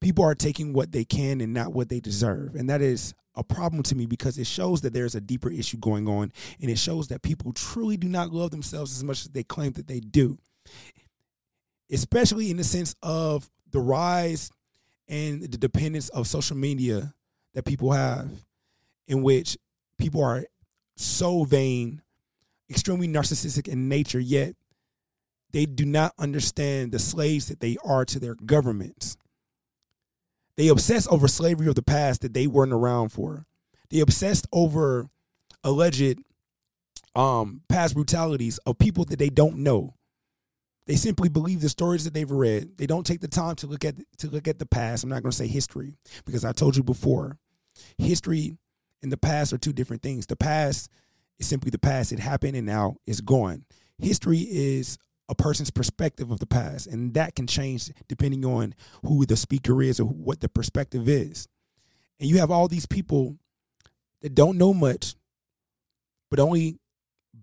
[0.00, 2.54] People are taking what they can and not what they deserve.
[2.54, 5.78] And that is a problem to me because it shows that there's a deeper issue
[5.78, 9.28] going on and it shows that people truly do not love themselves as much as
[9.28, 10.38] they claim that they do.
[11.90, 14.50] Especially in the sense of the rise
[15.08, 17.14] and the dependence of social media
[17.54, 18.30] that people have,
[19.06, 19.58] in which
[19.98, 20.44] people are
[20.96, 22.00] so vain,
[22.70, 24.54] extremely narcissistic in nature, yet
[25.52, 29.16] they do not understand the slaves that they are to their governments.
[30.56, 33.46] They obsess over slavery of the past that they weren't around for.
[33.90, 35.08] They obsessed over
[35.64, 36.18] alleged
[37.14, 39.94] um, past brutalities of people that they don't know.
[40.86, 42.76] They simply believe the stories that they've read.
[42.76, 45.04] They don't take the time to look at to look at the past.
[45.04, 47.38] I'm not going to say history because I told you before,
[47.98, 48.56] history
[49.02, 50.26] and the past are two different things.
[50.26, 50.90] The past
[51.38, 52.12] is simply the past.
[52.12, 53.64] It happened and now it's gone.
[53.98, 59.24] History is a person's perspective of the past, and that can change depending on who
[59.24, 61.48] the speaker is or what the perspective is.
[62.20, 63.36] And you have all these people
[64.20, 65.14] that don't know much,
[66.30, 66.78] but only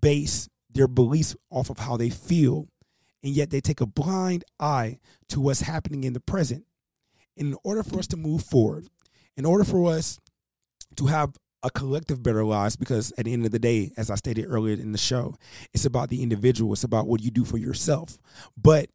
[0.02, 2.68] base their beliefs off of how they feel,
[3.24, 6.66] and yet they take a blind eye to what's happening in the present.
[7.38, 8.88] And in order for us to move forward,
[9.36, 10.20] in order for us
[10.98, 14.16] to have a collective better lives because at the end of the day, as I
[14.16, 15.36] stated earlier in the show,
[15.74, 18.18] it's about the individual, it's about what you do for yourself.
[18.58, 18.90] But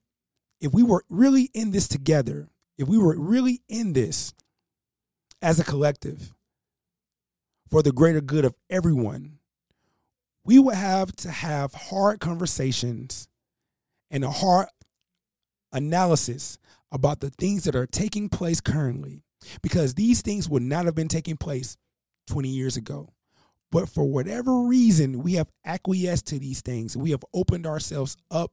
[0.60, 2.48] if we were really in this together,
[2.78, 4.32] if we were really in this
[5.42, 6.32] as a collective
[7.70, 9.38] for the greater good of everyone,
[10.44, 13.28] we would have to have hard conversations
[14.10, 14.68] and a hard
[15.72, 16.58] analysis
[16.92, 19.22] about the things that are taking place currently
[19.62, 21.76] because these things would not have been taking place
[22.26, 23.12] 20 years ago.
[23.70, 26.96] But for whatever reason, we have acquiesced to these things.
[26.96, 28.52] We have opened ourselves up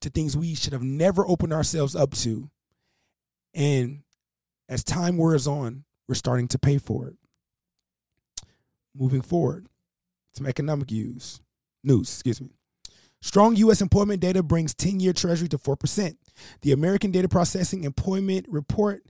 [0.00, 2.50] to things we should have never opened ourselves up to.
[3.54, 4.02] And
[4.68, 7.16] as time wears on, we're starting to pay for it.
[8.96, 9.68] Moving forward,
[10.32, 11.40] some economic news.
[11.82, 12.50] News, excuse me.
[13.22, 13.80] Strong U.S.
[13.80, 16.16] employment data brings 10 year Treasury to 4%.
[16.62, 19.02] The American Data Processing Employment Report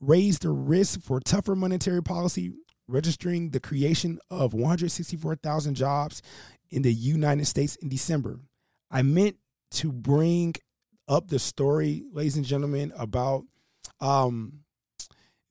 [0.00, 2.52] raised the risk for tougher monetary policy
[2.88, 6.22] registering the creation of 164,000 jobs
[6.70, 8.40] in the United States in December.
[8.90, 9.36] I meant
[9.72, 10.54] to bring
[11.08, 13.44] up the story, ladies and gentlemen, about
[14.00, 14.60] um,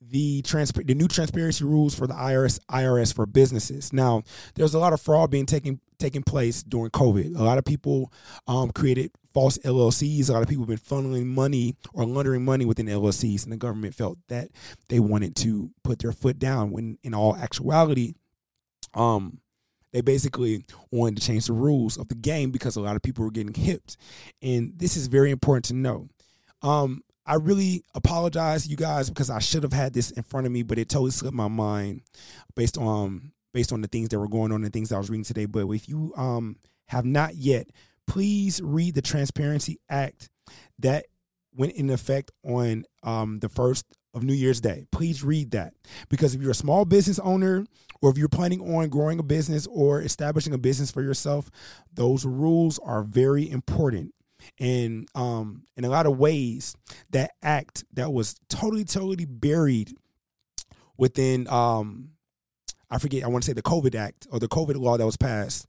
[0.01, 3.93] the transpa- the new transparency rules for the IRS IRS for businesses.
[3.93, 4.23] Now,
[4.55, 7.37] there's a lot of fraud being taken taking place during COVID.
[7.37, 8.11] A lot of people
[8.47, 10.29] um, created false LLCs.
[10.29, 13.57] A lot of people have been funneling money or laundering money within LLCs, and the
[13.57, 14.49] government felt that
[14.89, 16.71] they wanted to put their foot down.
[16.71, 18.13] When in all actuality,
[18.93, 19.39] um,
[19.91, 23.25] they basically wanted to change the rules of the game because a lot of people
[23.25, 23.97] were getting hipped,
[24.41, 26.09] and this is very important to know.
[26.61, 30.51] Um, I really apologize, you guys, because I should have had this in front of
[30.51, 32.01] me, but it totally slipped my mind
[32.55, 35.23] based on based on the things that were going on and things I was reading
[35.23, 35.45] today.
[35.45, 37.67] But if you um have not yet,
[38.07, 40.29] please read the Transparency Act
[40.79, 41.05] that
[41.55, 44.85] went in effect on um, the first of New Year's Day.
[44.91, 45.73] Please read that
[46.09, 47.65] because if you're a small business owner
[48.01, 51.49] or if you're planning on growing a business or establishing a business for yourself,
[51.93, 54.13] those rules are very important.
[54.59, 56.75] And um, in a lot of ways,
[57.11, 59.93] that act that was totally, totally buried
[60.97, 62.09] within, um,
[62.91, 65.17] I forget, I want to say the COVID Act or the COVID law that was
[65.17, 65.65] passed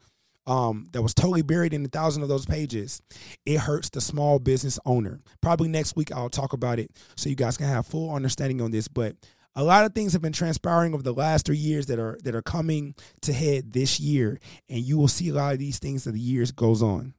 [0.47, 3.01] um, that was totally buried in a thousand of those pages,
[3.47, 5.21] it hurts the small business owner.
[5.41, 8.71] Probably next week I'll talk about it so you guys can have full understanding on
[8.71, 8.89] this.
[8.89, 9.17] But
[9.55, 12.35] a lot of things have been transpiring over the last three years that are that
[12.35, 16.07] are coming to head this year, and you will see a lot of these things
[16.07, 17.15] as the years goes on.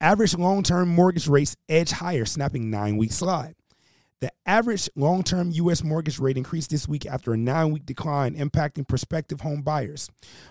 [0.00, 3.54] Average long-term mortgage rates edge higher, snapping nine-week slide.
[4.20, 5.84] The average long term U.S.
[5.84, 10.10] mortgage rate increased this week after a nine week decline impacting prospective home buyers.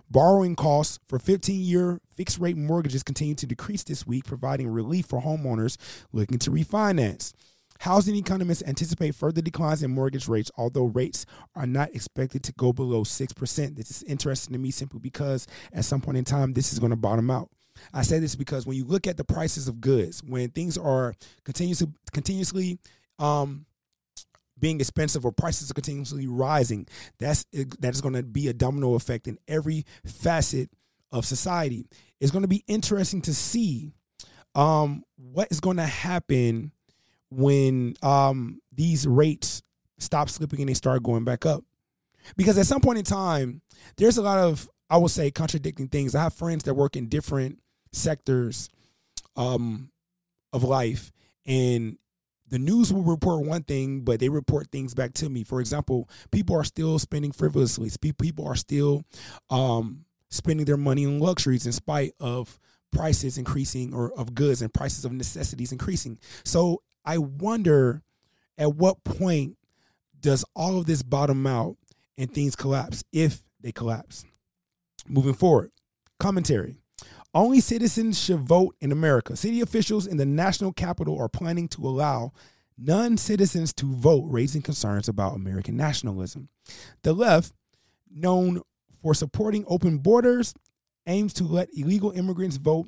[0.09, 5.07] Borrowing costs for 15 year fixed rate mortgages continue to decrease this week, providing relief
[5.07, 5.77] for homeowners
[6.13, 7.33] looking to refinance.
[7.79, 11.25] Housing economists anticipate further declines in mortgage rates, although rates
[11.55, 13.75] are not expected to go below 6%.
[13.75, 16.89] This is interesting to me simply because at some point in time, this is going
[16.89, 17.49] to bottom out.
[17.93, 21.13] I say this because when you look at the prices of goods, when things are
[21.43, 22.79] continuously continuously
[23.19, 23.65] um,
[24.59, 26.87] being expensive or prices are continuously rising,
[27.19, 30.69] that's that is going to be a domino effect in every facet
[31.11, 31.87] of society.
[32.19, 33.93] It's going to be interesting to see
[34.55, 36.71] um, what is going to happen
[37.29, 39.61] when um, these rates
[39.99, 41.63] stop slipping and they start going back up.
[42.35, 43.61] Because at some point in time,
[43.97, 46.15] there's a lot of I would say contradicting things.
[46.15, 47.59] I have friends that work in different
[47.91, 48.69] sectors
[49.35, 49.91] um,
[50.53, 51.11] of life,
[51.45, 51.97] and
[52.49, 55.43] the news will report one thing, but they report things back to me.
[55.43, 57.91] For example, people are still spending frivolously.
[58.17, 59.03] People are still
[59.49, 62.59] um, spending their money on luxuries in spite of
[62.91, 66.17] prices increasing or of goods and prices of necessities increasing.
[66.45, 68.01] So I wonder
[68.57, 69.57] at what point
[70.19, 71.77] does all of this bottom out
[72.17, 74.25] and things collapse if they collapse?
[75.07, 75.71] Moving forward,
[76.19, 76.77] commentary.
[77.37, 79.35] Only citizens should vote in America.
[79.35, 82.33] City officials in the national capital are planning to allow
[82.79, 86.49] non citizens to vote, raising concerns about American nationalism.
[87.03, 87.53] The left,
[88.09, 88.63] known
[89.03, 90.55] for supporting open borders,
[91.05, 92.87] aims to let illegal immigrants vote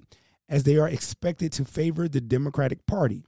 [0.50, 3.26] as they are expected to favor the Democratic Party.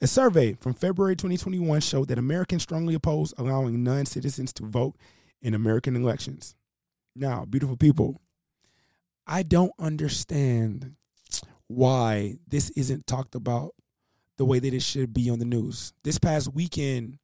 [0.00, 4.96] A survey from February 2021 showed that Americans strongly oppose allowing non citizens to vote
[5.40, 6.56] in American elections.
[7.14, 8.20] Now, beautiful people,
[9.26, 10.96] I don't understand
[11.66, 13.74] why this isn't talked about
[14.36, 15.92] the way that it should be on the news.
[16.02, 17.18] This past weekend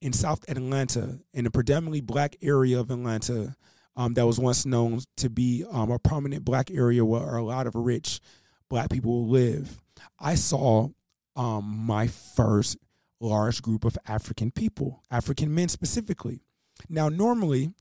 [0.00, 3.54] in South Atlanta, in a predominantly black area of Atlanta,
[3.96, 7.66] um, that was once known to be um, a prominent black area where a lot
[7.66, 8.20] of rich
[8.68, 9.80] black people live,
[10.18, 10.88] I saw
[11.34, 12.76] um, my first
[13.20, 16.40] large group of African people, African men specifically.
[16.88, 17.72] Now, normally,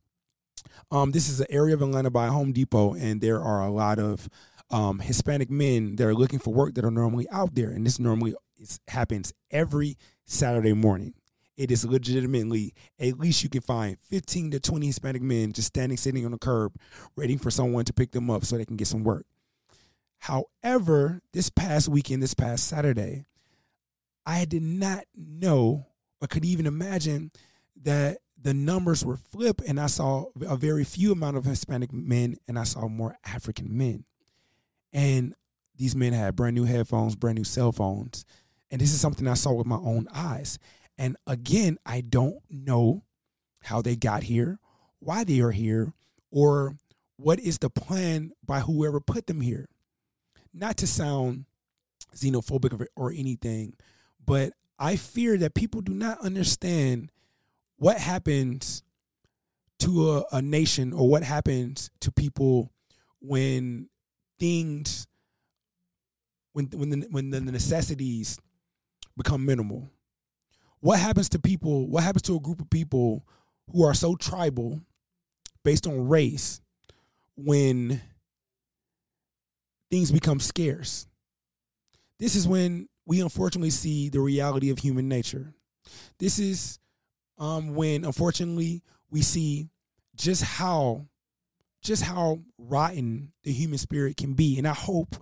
[0.92, 4.00] um, this is an area of Atlanta by Home Depot, and there are a lot
[4.00, 4.30] of
[4.70, 8.00] um, Hispanic men that are looking for work that are normally out there, and this
[8.00, 11.14] normally is, happens every Saturday morning.
[11.58, 15.98] It is legitimately at least you can find 15 to 20 Hispanic men just standing,
[15.98, 16.76] sitting on the curb,
[17.16, 19.26] waiting for someone to pick them up so they can get some work.
[20.20, 23.26] However, this past weekend, this past Saturday,
[24.26, 25.86] I did not know
[26.22, 27.32] or could even imagine
[27.84, 32.38] that the numbers were flipped and I saw a very few amount of Hispanic men
[32.48, 34.06] and I saw more African men.
[34.94, 35.34] And
[35.76, 38.24] these men had brand new headphones, brand new cell phones.
[38.70, 40.60] And this is something I saw with my own eyes.
[40.96, 43.02] And again, I don't know
[43.64, 44.60] how they got here,
[45.00, 45.94] why they are here,
[46.30, 46.76] or
[47.18, 49.68] what is the plan by whoever put them here.
[50.54, 51.46] Not to sound
[52.16, 53.74] xenophobic or anything,
[54.24, 57.10] but I fear that people do not understand
[57.78, 58.84] what happens
[59.80, 62.72] to a, a nation or what happens to people
[63.20, 63.90] when
[64.40, 65.08] things
[66.54, 68.40] when when the, when the necessities
[69.18, 69.90] become minimal?
[70.80, 73.26] What happens to people what happens to a group of people
[73.72, 74.82] who are so tribal
[75.64, 76.62] based on race
[77.36, 78.02] when
[79.92, 81.08] things become scarce?
[82.20, 85.54] This is when we unfortunately see the reality of human nature.
[86.18, 86.80] This is
[87.38, 89.70] um, when unfortunately we see
[90.16, 91.06] just how
[91.82, 94.58] just how rotten the human spirit can be.
[94.58, 95.16] And i hope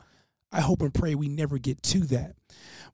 [0.51, 2.35] i hope and pray we never get to that.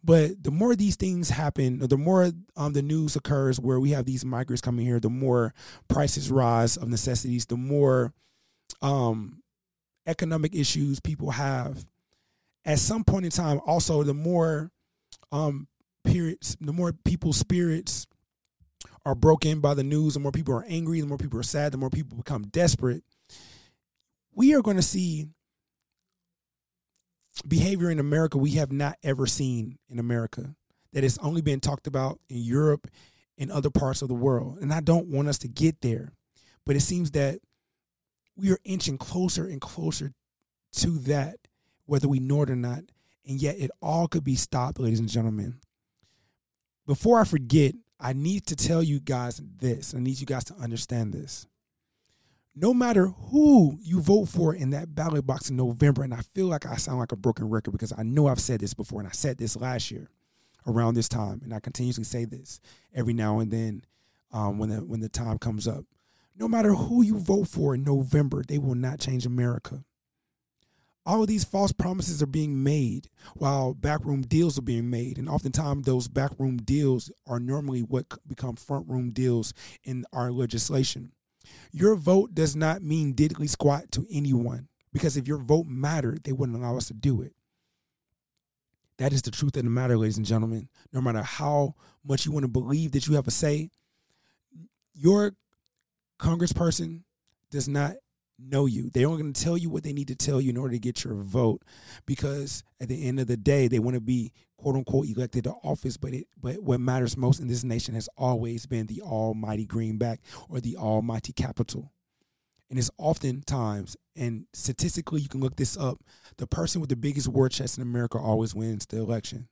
[0.02, 4.06] But the more these things happen the more um, the news occurs where we have
[4.06, 5.54] these migrants coming here the more
[5.88, 8.14] prices rise of necessities the more
[8.82, 9.42] um,
[10.08, 11.86] economic issues people have.
[12.66, 14.72] At some point in time also the more
[15.32, 15.68] um,
[16.06, 18.08] periods the more people's spirits
[19.10, 21.72] are broken by the news, the more people are angry, the more people are sad,
[21.72, 23.04] the more people become desperate,
[24.36, 25.28] we are going to see
[27.48, 30.54] behavior in America we have not ever seen in America
[30.94, 32.88] that has only been talked about in Europe
[33.38, 34.60] and other parts of the world.
[34.62, 36.12] And I don't want us to get there,
[36.64, 37.40] but it seems that
[38.36, 40.14] we are inching closer and closer
[40.74, 41.38] to that,
[41.86, 42.82] whether we know it or not.
[43.26, 45.60] And yet it all could be stopped, ladies and gentlemen.
[46.86, 49.94] Before I forget, I need to tell you guys this.
[49.94, 51.48] I need you guys to understand this.
[52.56, 56.48] No matter who you vote for in that ballot box in November, and I feel
[56.48, 59.08] like I sound like a broken record because I know I've said this before, and
[59.08, 60.10] I said this last year
[60.66, 62.60] around this time, and I continuously say this
[62.94, 63.84] every now and then
[64.32, 65.86] um, when the when the time comes up.
[66.38, 69.84] No matter who you vote for in November, they will not change America
[71.10, 75.18] all of these false promises are being made while backroom deals are being made.
[75.18, 81.12] And oftentimes, those backroom deals are normally what become front room deals in our legislation.
[81.72, 86.32] Your vote does not mean diddly squat to anyone because if your vote mattered, they
[86.32, 87.34] wouldn't allow us to do it.
[89.00, 90.70] That is the truth of the matter, ladies and gentlemen.
[90.94, 91.74] No matter how
[92.06, 93.72] much you want to believe that you have a say,
[94.94, 95.32] your
[96.20, 97.02] congressperson
[97.50, 97.94] does not
[98.40, 98.90] know you.
[98.90, 100.80] They're only going to tell you what they need to tell you in order to
[100.80, 101.64] get your vote,
[102.06, 105.52] because at the end of the day, they want to be quote unquote elected to
[105.64, 105.98] office.
[105.98, 110.22] But it, but what matters most in this nation has always been the almighty greenback
[110.48, 111.92] or the almighty capital.
[112.70, 116.04] And it's oftentimes, and statistically, you can look this up.
[116.38, 119.48] The person with the biggest war chest in America always wins the election,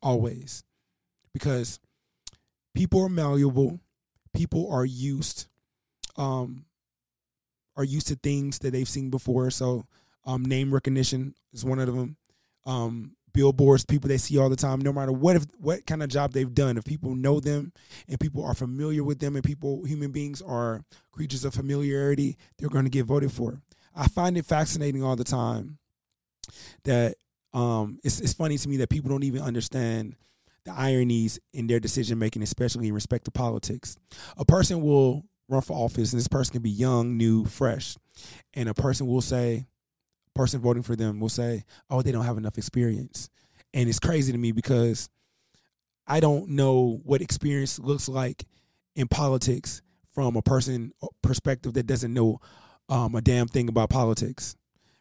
[0.00, 0.62] always,
[1.34, 1.80] because
[2.74, 3.80] people are malleable.
[4.32, 5.46] People are used,
[6.16, 6.64] um,
[7.76, 9.50] are used to things that they've seen before.
[9.50, 9.86] So,
[10.24, 12.16] um, name recognition is one of them.
[12.64, 16.08] Um, billboards, people they see all the time, no matter what if what kind of
[16.08, 16.76] job they've done.
[16.76, 17.72] If people know them
[18.08, 22.68] and people are familiar with them, and people, human beings are creatures of familiarity, they're
[22.68, 23.60] going to get voted for.
[23.94, 25.78] I find it fascinating all the time
[26.84, 27.16] that
[27.52, 30.16] um, it's it's funny to me that people don't even understand
[30.64, 33.96] the ironies in their decision making, especially in respect to politics.
[34.36, 37.96] A person will run for office, and this person can be young, new, fresh,
[38.54, 39.66] and a person will say,
[40.34, 43.28] person voting for them will say, "Oh, they don't have enough experience,"
[43.74, 45.08] and it's crazy to me because
[46.06, 48.44] I don't know what experience looks like
[48.96, 49.82] in politics
[50.12, 52.40] from a person perspective that doesn't know
[52.88, 54.56] um, a damn thing about politics.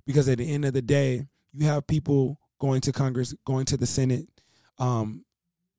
[0.06, 3.78] Because at the end of the day, you have people going to Congress, going to
[3.78, 4.28] the Senate,
[4.80, 5.26] um,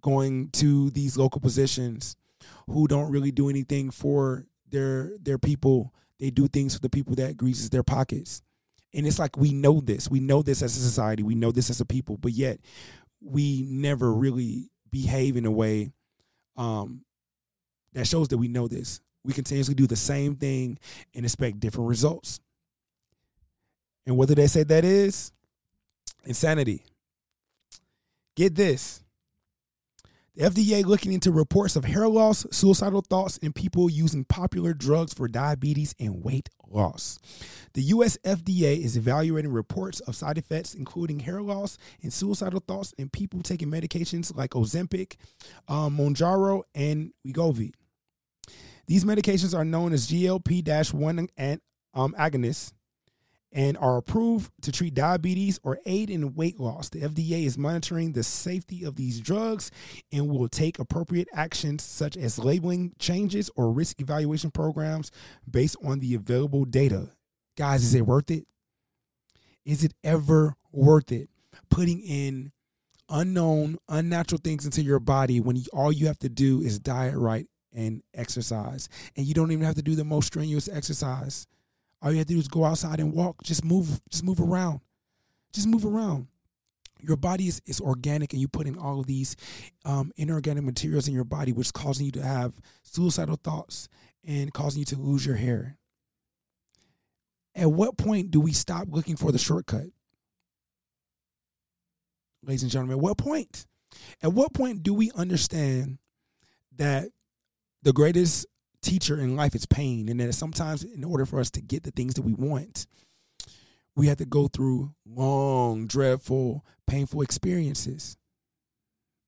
[0.03, 2.17] going to these local positions
[2.69, 5.95] who don't really do anything for their their people.
[6.19, 8.43] They do things for the people that greases their pockets.
[8.95, 10.11] And it's like we know this.
[10.11, 11.23] We know this as a society.
[11.23, 12.61] We know this as a people, but yet
[13.21, 15.93] we never really behave in a way
[16.57, 17.05] um,
[17.95, 19.01] that shows that we know this.
[19.25, 20.79] We continuously do the same thing
[21.15, 22.41] and expect different results.
[24.07, 25.33] And what do they say that is?
[26.25, 26.85] Insanity.
[28.37, 29.02] Get this.
[30.35, 35.13] The FDA looking into reports of hair loss, suicidal thoughts, and people using popular drugs
[35.13, 37.19] for diabetes and weight loss.
[37.75, 42.93] The US FDA is evaluating reports of side effects, including hair loss and suicidal thoughts,
[42.95, 45.17] in people taking medications like Ozempic,
[45.69, 47.75] um, Mounjaro, and Wegovy.
[48.87, 51.29] These medications are known as GLP 1
[51.95, 52.73] um, agonists
[53.53, 56.89] and are approved to treat diabetes or aid in weight loss.
[56.89, 59.71] The FDA is monitoring the safety of these drugs
[60.11, 65.11] and will take appropriate actions such as labeling changes or risk evaluation programs
[65.51, 67.11] based on the available data.
[67.57, 68.47] Guys, is it worth it?
[69.65, 71.29] Is it ever worth it?
[71.69, 72.53] Putting in
[73.09, 77.17] unknown, unnatural things into your body when you, all you have to do is diet
[77.17, 78.89] right and exercise.
[79.17, 81.47] And you don't even have to do the most strenuous exercise
[82.03, 83.43] all you have to do is go outside and walk.
[83.43, 84.01] Just move.
[84.11, 84.81] Just move around.
[85.53, 86.27] Just move around.
[87.01, 89.37] Your body is, is organic, and you put in all of these
[89.85, 93.89] um, inorganic materials in your body, which is causing you to have suicidal thoughts
[94.27, 95.79] and causing you to lose your hair.
[97.55, 99.87] At what point do we stop looking for the shortcut?
[102.45, 103.67] Ladies and gentlemen, at what point?
[104.23, 105.99] At what point do we understand
[106.77, 107.09] that
[107.83, 108.47] the greatest
[108.83, 110.09] teacher in life is pain.
[110.09, 112.87] And that sometimes, in order for us to get the things that we want,
[113.95, 118.17] we have to go through long, dreadful, painful experiences.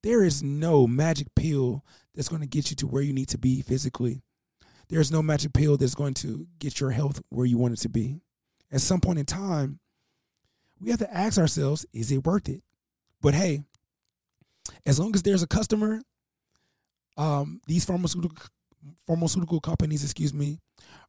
[0.02, 1.84] There is no magic pill
[2.14, 4.22] that's going to get you to where you need to be physically.
[4.88, 7.88] There's no magic pill that's going to get your health where you want it to
[7.88, 8.20] be.
[8.70, 9.78] At some point in time,
[10.80, 12.62] we have to ask ourselves, is it worth it?
[13.22, 13.62] But hey,
[14.84, 16.02] as long as there's a customer,
[17.16, 18.36] um, these pharmaceutical
[19.06, 20.58] pharmaceutical companies, excuse me,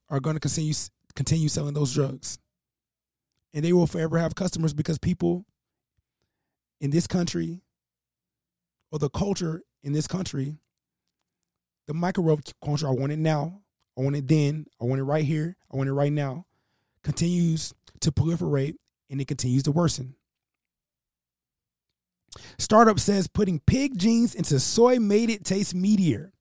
[0.09, 0.73] are going to continue
[1.15, 2.38] continue selling those drugs,
[3.53, 5.45] and they will forever have customers because people
[6.82, 7.61] in this country
[8.91, 10.57] or the culture in this country,
[11.88, 13.61] the microwave culture, I want it now,
[13.97, 16.45] I want it then, I want it right here, I want it right now,
[17.03, 18.76] continues to proliferate
[19.09, 20.15] and it continues to worsen.
[22.57, 26.32] Startup says putting pig genes into soy made it taste meatier.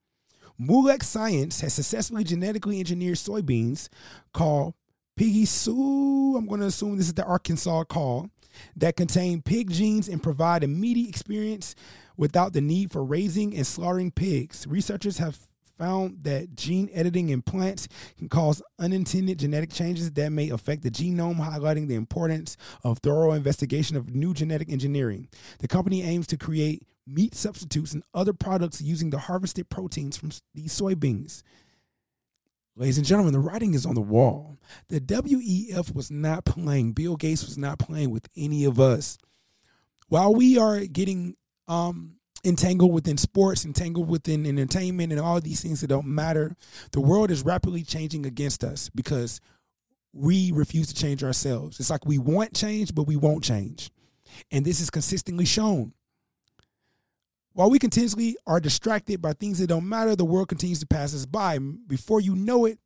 [0.61, 3.89] Moolec Science has successfully genetically engineered soybeans
[4.33, 4.75] called
[5.17, 6.37] Piggy Sue.
[6.37, 8.29] I'm going to assume this is the Arkansas call
[8.77, 11.75] that contain pig genes and provide a meaty experience
[12.17, 14.65] without the need for raising and slaughtering pigs.
[14.69, 15.37] Researchers have
[15.77, 20.91] found that gene editing in plants can cause unintended genetic changes that may affect the
[20.91, 25.29] genome, highlighting the importance of thorough investigation of new genetic engineering.
[25.59, 30.31] The company aims to create meat substitutes and other products using the harvested proteins from
[30.55, 31.43] these soybeans.
[32.77, 34.59] Ladies and gentlemen, the writing is on the wall.
[34.89, 36.93] The WEF was not playing.
[36.93, 39.17] Bill Gates was not playing with any of us.
[40.09, 41.37] While we are getting
[41.69, 46.55] um, entangled within sports, entangled within entertainment, and all these things that don't matter.
[46.93, 49.41] The world is rapidly changing against us because
[50.13, 51.81] we refuse to change ourselves.
[51.81, 53.91] It's like we want change, but we won't change.
[54.51, 55.93] And this is consistently shown.
[57.55, 61.15] While we continuously are distracted by things that don't matter, the world continues to pass
[61.15, 61.59] us by.
[61.59, 62.79] Before you know it,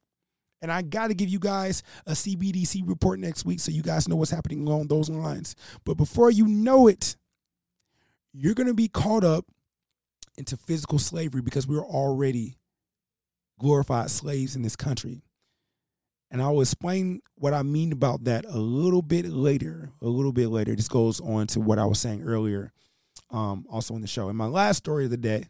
[0.60, 4.08] and I got to give you guys a CBDC report next week so you guys
[4.08, 5.54] know what's happening along those lines.
[5.84, 7.16] But before you know it,
[8.34, 9.46] you're going to be caught up
[10.36, 12.58] into physical slavery because we're already
[13.58, 15.22] glorified slaves in this country.
[16.30, 19.92] And I will explain what I mean about that a little bit later.
[20.02, 20.74] A little bit later.
[20.76, 22.72] This goes on to what I was saying earlier,
[23.30, 24.28] um, also in the show.
[24.28, 25.44] And my last story of the day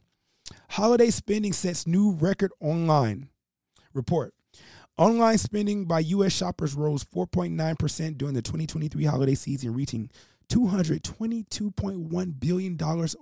[0.71, 3.29] holiday spending sets new record online.
[3.95, 4.35] Report.
[4.97, 6.33] Online spending by U.S.
[6.33, 10.11] shoppers rose 4.9% during the 2023 holiday season, reaching
[10.51, 12.77] $222.1 billion,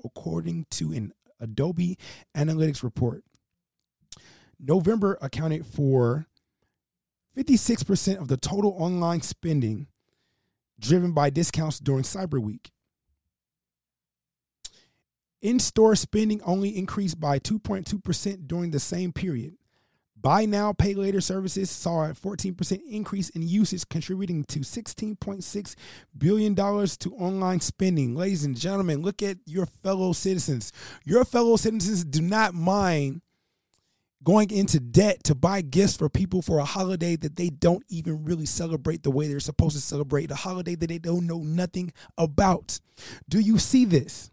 [0.04, 1.98] according to an Adobe
[2.36, 3.24] Analytics report.
[4.58, 6.26] November accounted for
[7.36, 9.86] 56% of the total online spending
[10.78, 12.70] driven by discounts during Cyber Week.
[15.46, 19.54] In store spending only increased by 2.2% during the same period.
[20.20, 25.74] Buy now, pay later services saw a 14% increase in usage, contributing to $16.6
[26.18, 28.16] billion to online spending.
[28.16, 30.72] Ladies and gentlemen, look at your fellow citizens.
[31.04, 33.20] Your fellow citizens do not mind
[34.24, 38.24] going into debt to buy gifts for people for a holiday that they don't even
[38.24, 41.92] really celebrate the way they're supposed to celebrate, a holiday that they don't know nothing
[42.18, 42.80] about.
[43.28, 44.32] Do you see this?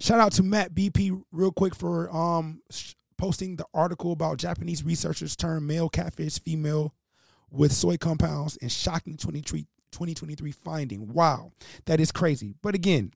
[0.00, 2.60] Shout out to Matt BP real quick for um
[3.16, 6.94] posting the article about Japanese researchers term male catfish female
[7.50, 11.12] with soy compounds and shocking 2023 finding.
[11.12, 11.52] Wow,
[11.86, 12.54] that is crazy.
[12.62, 13.12] But again,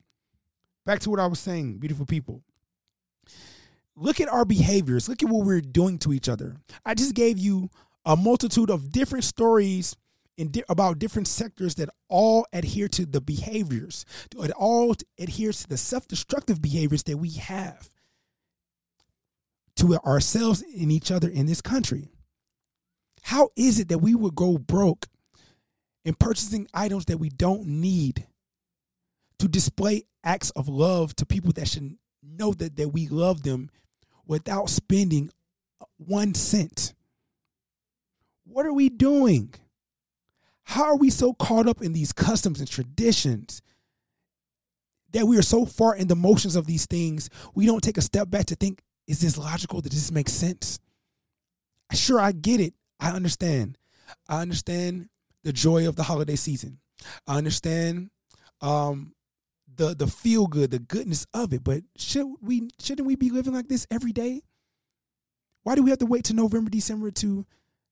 [0.85, 2.41] back to what I was saying, beautiful people.
[3.95, 5.09] Look at our behaviors.
[5.09, 6.55] Look at what we're doing to each other.
[6.85, 7.69] I just gave you
[8.05, 9.95] a multitude of different stories
[10.37, 14.05] in di- about different sectors that all adhere to the behaviors.
[14.37, 17.89] It all adheres to the self-destructive behaviors that we have
[19.77, 22.09] to ourselves and each other in this country.
[23.23, 25.07] How is it that we would go broke
[26.05, 28.27] in purchasing items that we don't need
[29.39, 33.69] to display acts of love to people that should know that, that we love them
[34.25, 35.29] without spending
[35.97, 36.93] one cent?
[38.45, 39.53] What are we doing?
[40.67, 43.61] How are we so caught up in these customs and traditions
[45.13, 48.01] that we are so far in the motions of these things, we don't take a
[48.01, 49.79] step back to think is this logical?
[49.79, 50.79] Does this make sense?
[51.93, 52.73] Sure, I get it.
[52.99, 53.77] I understand.
[54.27, 55.07] I understand
[55.43, 56.79] the joy of the holiday season.
[57.25, 58.09] I understand
[58.59, 59.13] um,
[59.73, 61.63] the the feel good, the goodness of it.
[61.63, 64.41] But should we shouldn't we be living like this every day?
[65.63, 67.45] Why do we have to wait to November, December to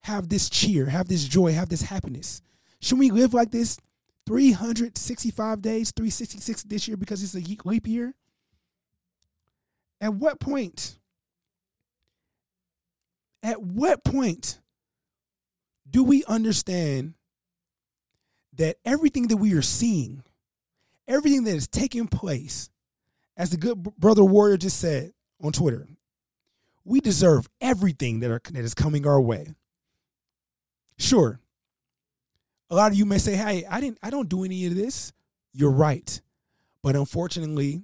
[0.03, 2.41] have this cheer, have this joy, have this happiness?
[2.85, 3.79] Should we live like this
[4.27, 8.13] 365 days, 366 this year because it's a leap year?
[9.99, 10.99] At what point
[13.41, 14.59] at what point
[15.89, 17.15] do we understand
[18.53, 20.21] that everything that we are seeing,
[21.07, 22.69] everything that is taking place,
[23.35, 25.11] as the good brother warrior just said
[25.41, 25.87] on Twitter,
[26.83, 29.55] we deserve everything that, are, that is coming our way.
[30.99, 31.39] Sure,
[32.69, 35.13] a lot of you may say, "Hey, I didn't, I don't do any of this."
[35.53, 36.21] You're right,
[36.83, 37.83] but unfortunately,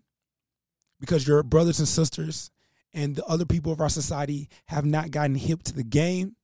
[0.99, 2.51] because your brothers and sisters
[2.93, 6.35] and the other people of our society have not gotten hip to the game,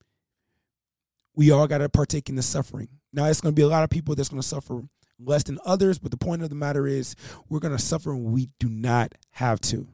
[1.35, 2.89] we all got to partake in the suffering.
[3.13, 4.81] Now, it's going to be a lot of people that's going to suffer
[5.19, 7.15] less than others, but the point of the matter is
[7.49, 9.87] we're going to suffer when we do not have to.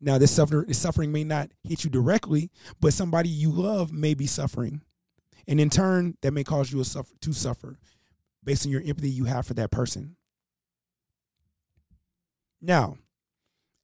[0.00, 2.50] Now, this, suffer, this suffering may not hit you directly,
[2.80, 4.82] but somebody you love may be suffering.
[5.48, 7.78] And in turn, that may cause you to suffer, to suffer
[8.42, 10.16] based on your empathy you have for that person.
[12.60, 12.96] Now,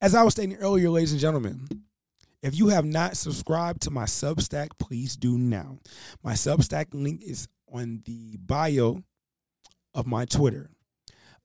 [0.01, 1.67] as I was stating earlier, ladies and gentlemen,
[2.41, 5.79] if you have not subscribed to my Substack, please do now.
[6.21, 9.03] My Substack link is on the bio
[9.93, 10.69] of my Twitter.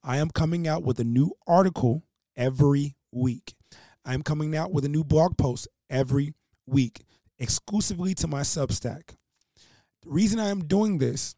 [0.02, 2.02] I am coming out with a new article
[2.36, 3.54] every week.
[4.04, 6.34] I am coming out with a new blog post every
[6.66, 7.04] week
[7.38, 9.17] exclusively to my Substack.
[10.08, 11.36] The reason I am doing this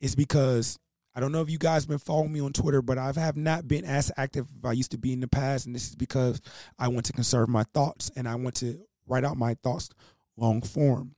[0.00, 0.80] is because
[1.14, 3.36] I don't know if you guys have been following me on Twitter, but I have
[3.36, 5.94] not been as active as I used to be in the past, and this is
[5.94, 6.40] because
[6.76, 9.90] I want to conserve my thoughts and I want to write out my thoughts
[10.36, 11.14] long form.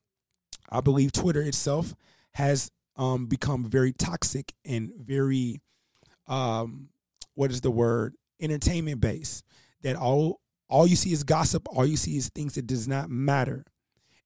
[0.71, 1.95] I believe Twitter itself
[2.35, 5.63] has um, become very toxic and very,
[6.27, 6.91] um,
[7.37, 9.47] what is the word, entertainment based.
[9.81, 13.09] That all all you see is gossip, all you see is things that does not
[13.09, 13.65] matter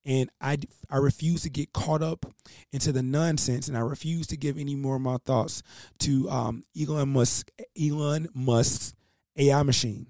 [0.05, 2.27] and I, I refuse to get caught up
[2.73, 5.63] into the nonsense and I refuse to give any more of my thoughts
[6.01, 8.95] to um, Elon Musk Elon Musk's
[9.37, 10.07] AI machine.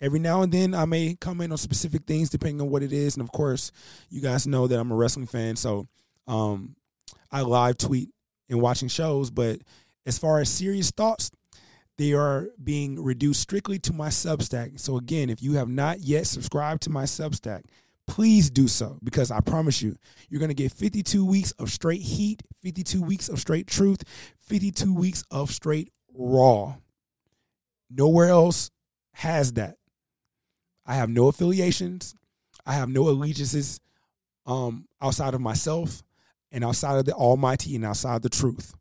[0.00, 3.16] Every now and then I may comment on specific things depending on what it is.
[3.16, 3.72] And of course,
[4.10, 5.86] you guys know that I'm a wrestling fan, so
[6.26, 6.76] um,
[7.30, 8.10] I live tweet
[8.50, 9.60] and watching shows, but
[10.04, 11.30] as far as serious thoughts,
[11.96, 14.80] they are being reduced strictly to my Substack.
[14.80, 17.62] So again, if you have not yet subscribed to my Substack,
[18.06, 19.96] please do so because I promise you,
[20.28, 24.02] you're going to get 52 weeks of straight heat, 52 weeks of straight truth,
[24.40, 26.74] 52 weeks of straight raw.
[27.90, 28.70] Nowhere else
[29.12, 29.76] has that.
[30.86, 32.14] I have no affiliations.
[32.66, 33.80] I have no allegiances
[34.46, 36.02] um, outside of myself
[36.52, 38.74] and outside of the Almighty and outside the truth.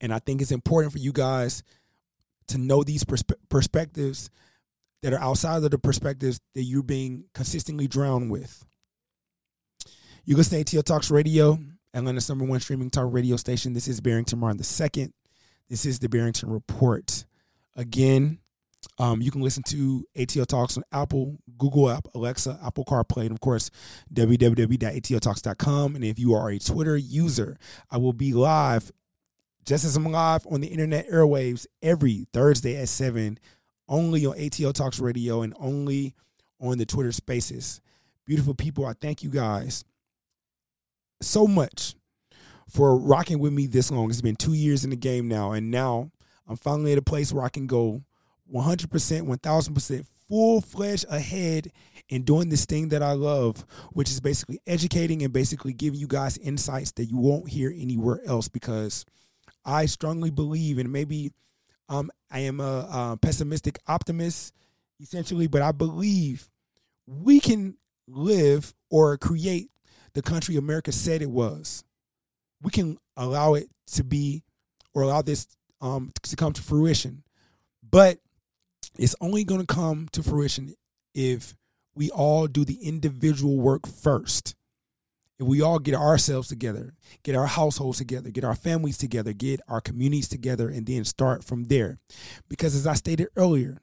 [0.00, 1.62] And I think it's important for you guys
[2.48, 4.30] to know these perspe- perspectives
[5.02, 8.64] that are outside of the perspectives that you're being consistently drowned with.
[10.24, 11.58] You listen to ATL Talks Radio,
[11.94, 13.72] Atlanta's number one streaming talk radio station.
[13.72, 15.12] This is Barrington Martin the second.
[15.68, 17.24] This is the Barrington Report.
[17.74, 18.38] Again,
[18.98, 23.32] um, you can listen to ATL Talks on Apple, Google App, Alexa, Apple CarPlay, and
[23.32, 23.70] of course,
[24.12, 25.94] www.atltalks.com.
[25.94, 27.56] And if you are a Twitter user,
[27.90, 28.90] I will be live,
[29.64, 33.38] just as I'm live on the internet airwaves every Thursday at 7,
[33.88, 36.14] only on ATL Talks Radio and only
[36.60, 37.80] on the Twitter spaces.
[38.26, 39.84] Beautiful people, I thank you guys
[41.20, 41.94] so much
[42.68, 44.10] for rocking with me this long.
[44.10, 46.10] It's been two years in the game now, and now
[46.48, 48.02] I'm finally at a place where I can go
[48.52, 51.70] 100%, 1000% full fledged ahead
[52.08, 56.06] in doing this thing that I love, which is basically educating and basically giving you
[56.06, 59.04] guys insights that you won't hear anywhere else because
[59.64, 61.32] I strongly believe, and maybe
[61.88, 64.52] um, I am a, a pessimistic optimist
[65.00, 66.48] essentially, but I believe
[67.06, 67.76] we can
[68.08, 69.70] live or create
[70.14, 71.84] the country America said it was.
[72.62, 74.42] We can allow it to be
[74.94, 75.46] or allow this
[75.80, 77.22] um, to come to fruition.
[77.88, 78.18] But
[78.98, 80.74] it's only going to come to fruition
[81.14, 81.54] if
[81.94, 84.55] we all do the individual work first.
[85.38, 89.60] If we all get ourselves together, get our households together, get our families together, get
[89.68, 91.98] our communities together, and then start from there.
[92.48, 93.82] Because as I stated earlier,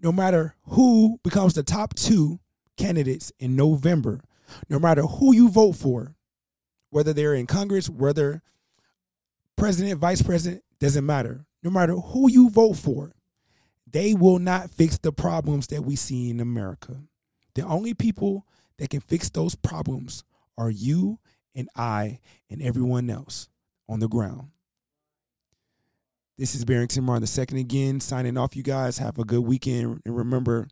[0.00, 2.38] no matter who becomes the top two
[2.76, 4.20] candidates in November,
[4.68, 6.14] no matter who you vote for,
[6.90, 8.42] whether they're in Congress, whether
[9.56, 11.46] president, vice president, doesn't matter.
[11.62, 13.12] No matter who you vote for,
[13.90, 16.96] they will not fix the problems that we see in America.
[17.54, 18.46] The only people
[18.78, 20.24] that can fix those problems
[20.56, 21.18] are you
[21.54, 23.48] and I and everyone else
[23.88, 24.48] on the ground.
[26.38, 28.56] This is Barrington Martin the second again, signing off.
[28.56, 30.66] You guys have a good weekend, and remember,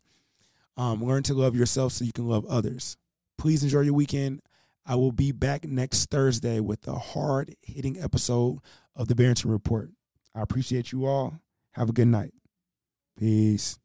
[0.75, 2.97] um, learn to love yourself so you can love others.
[3.37, 4.41] Please enjoy your weekend.
[4.85, 8.59] I will be back next Thursday with a hard hitting episode
[8.95, 9.91] of the Barrington Report.
[10.33, 11.39] I appreciate you all.
[11.73, 12.33] Have a good night.
[13.17, 13.77] Peace.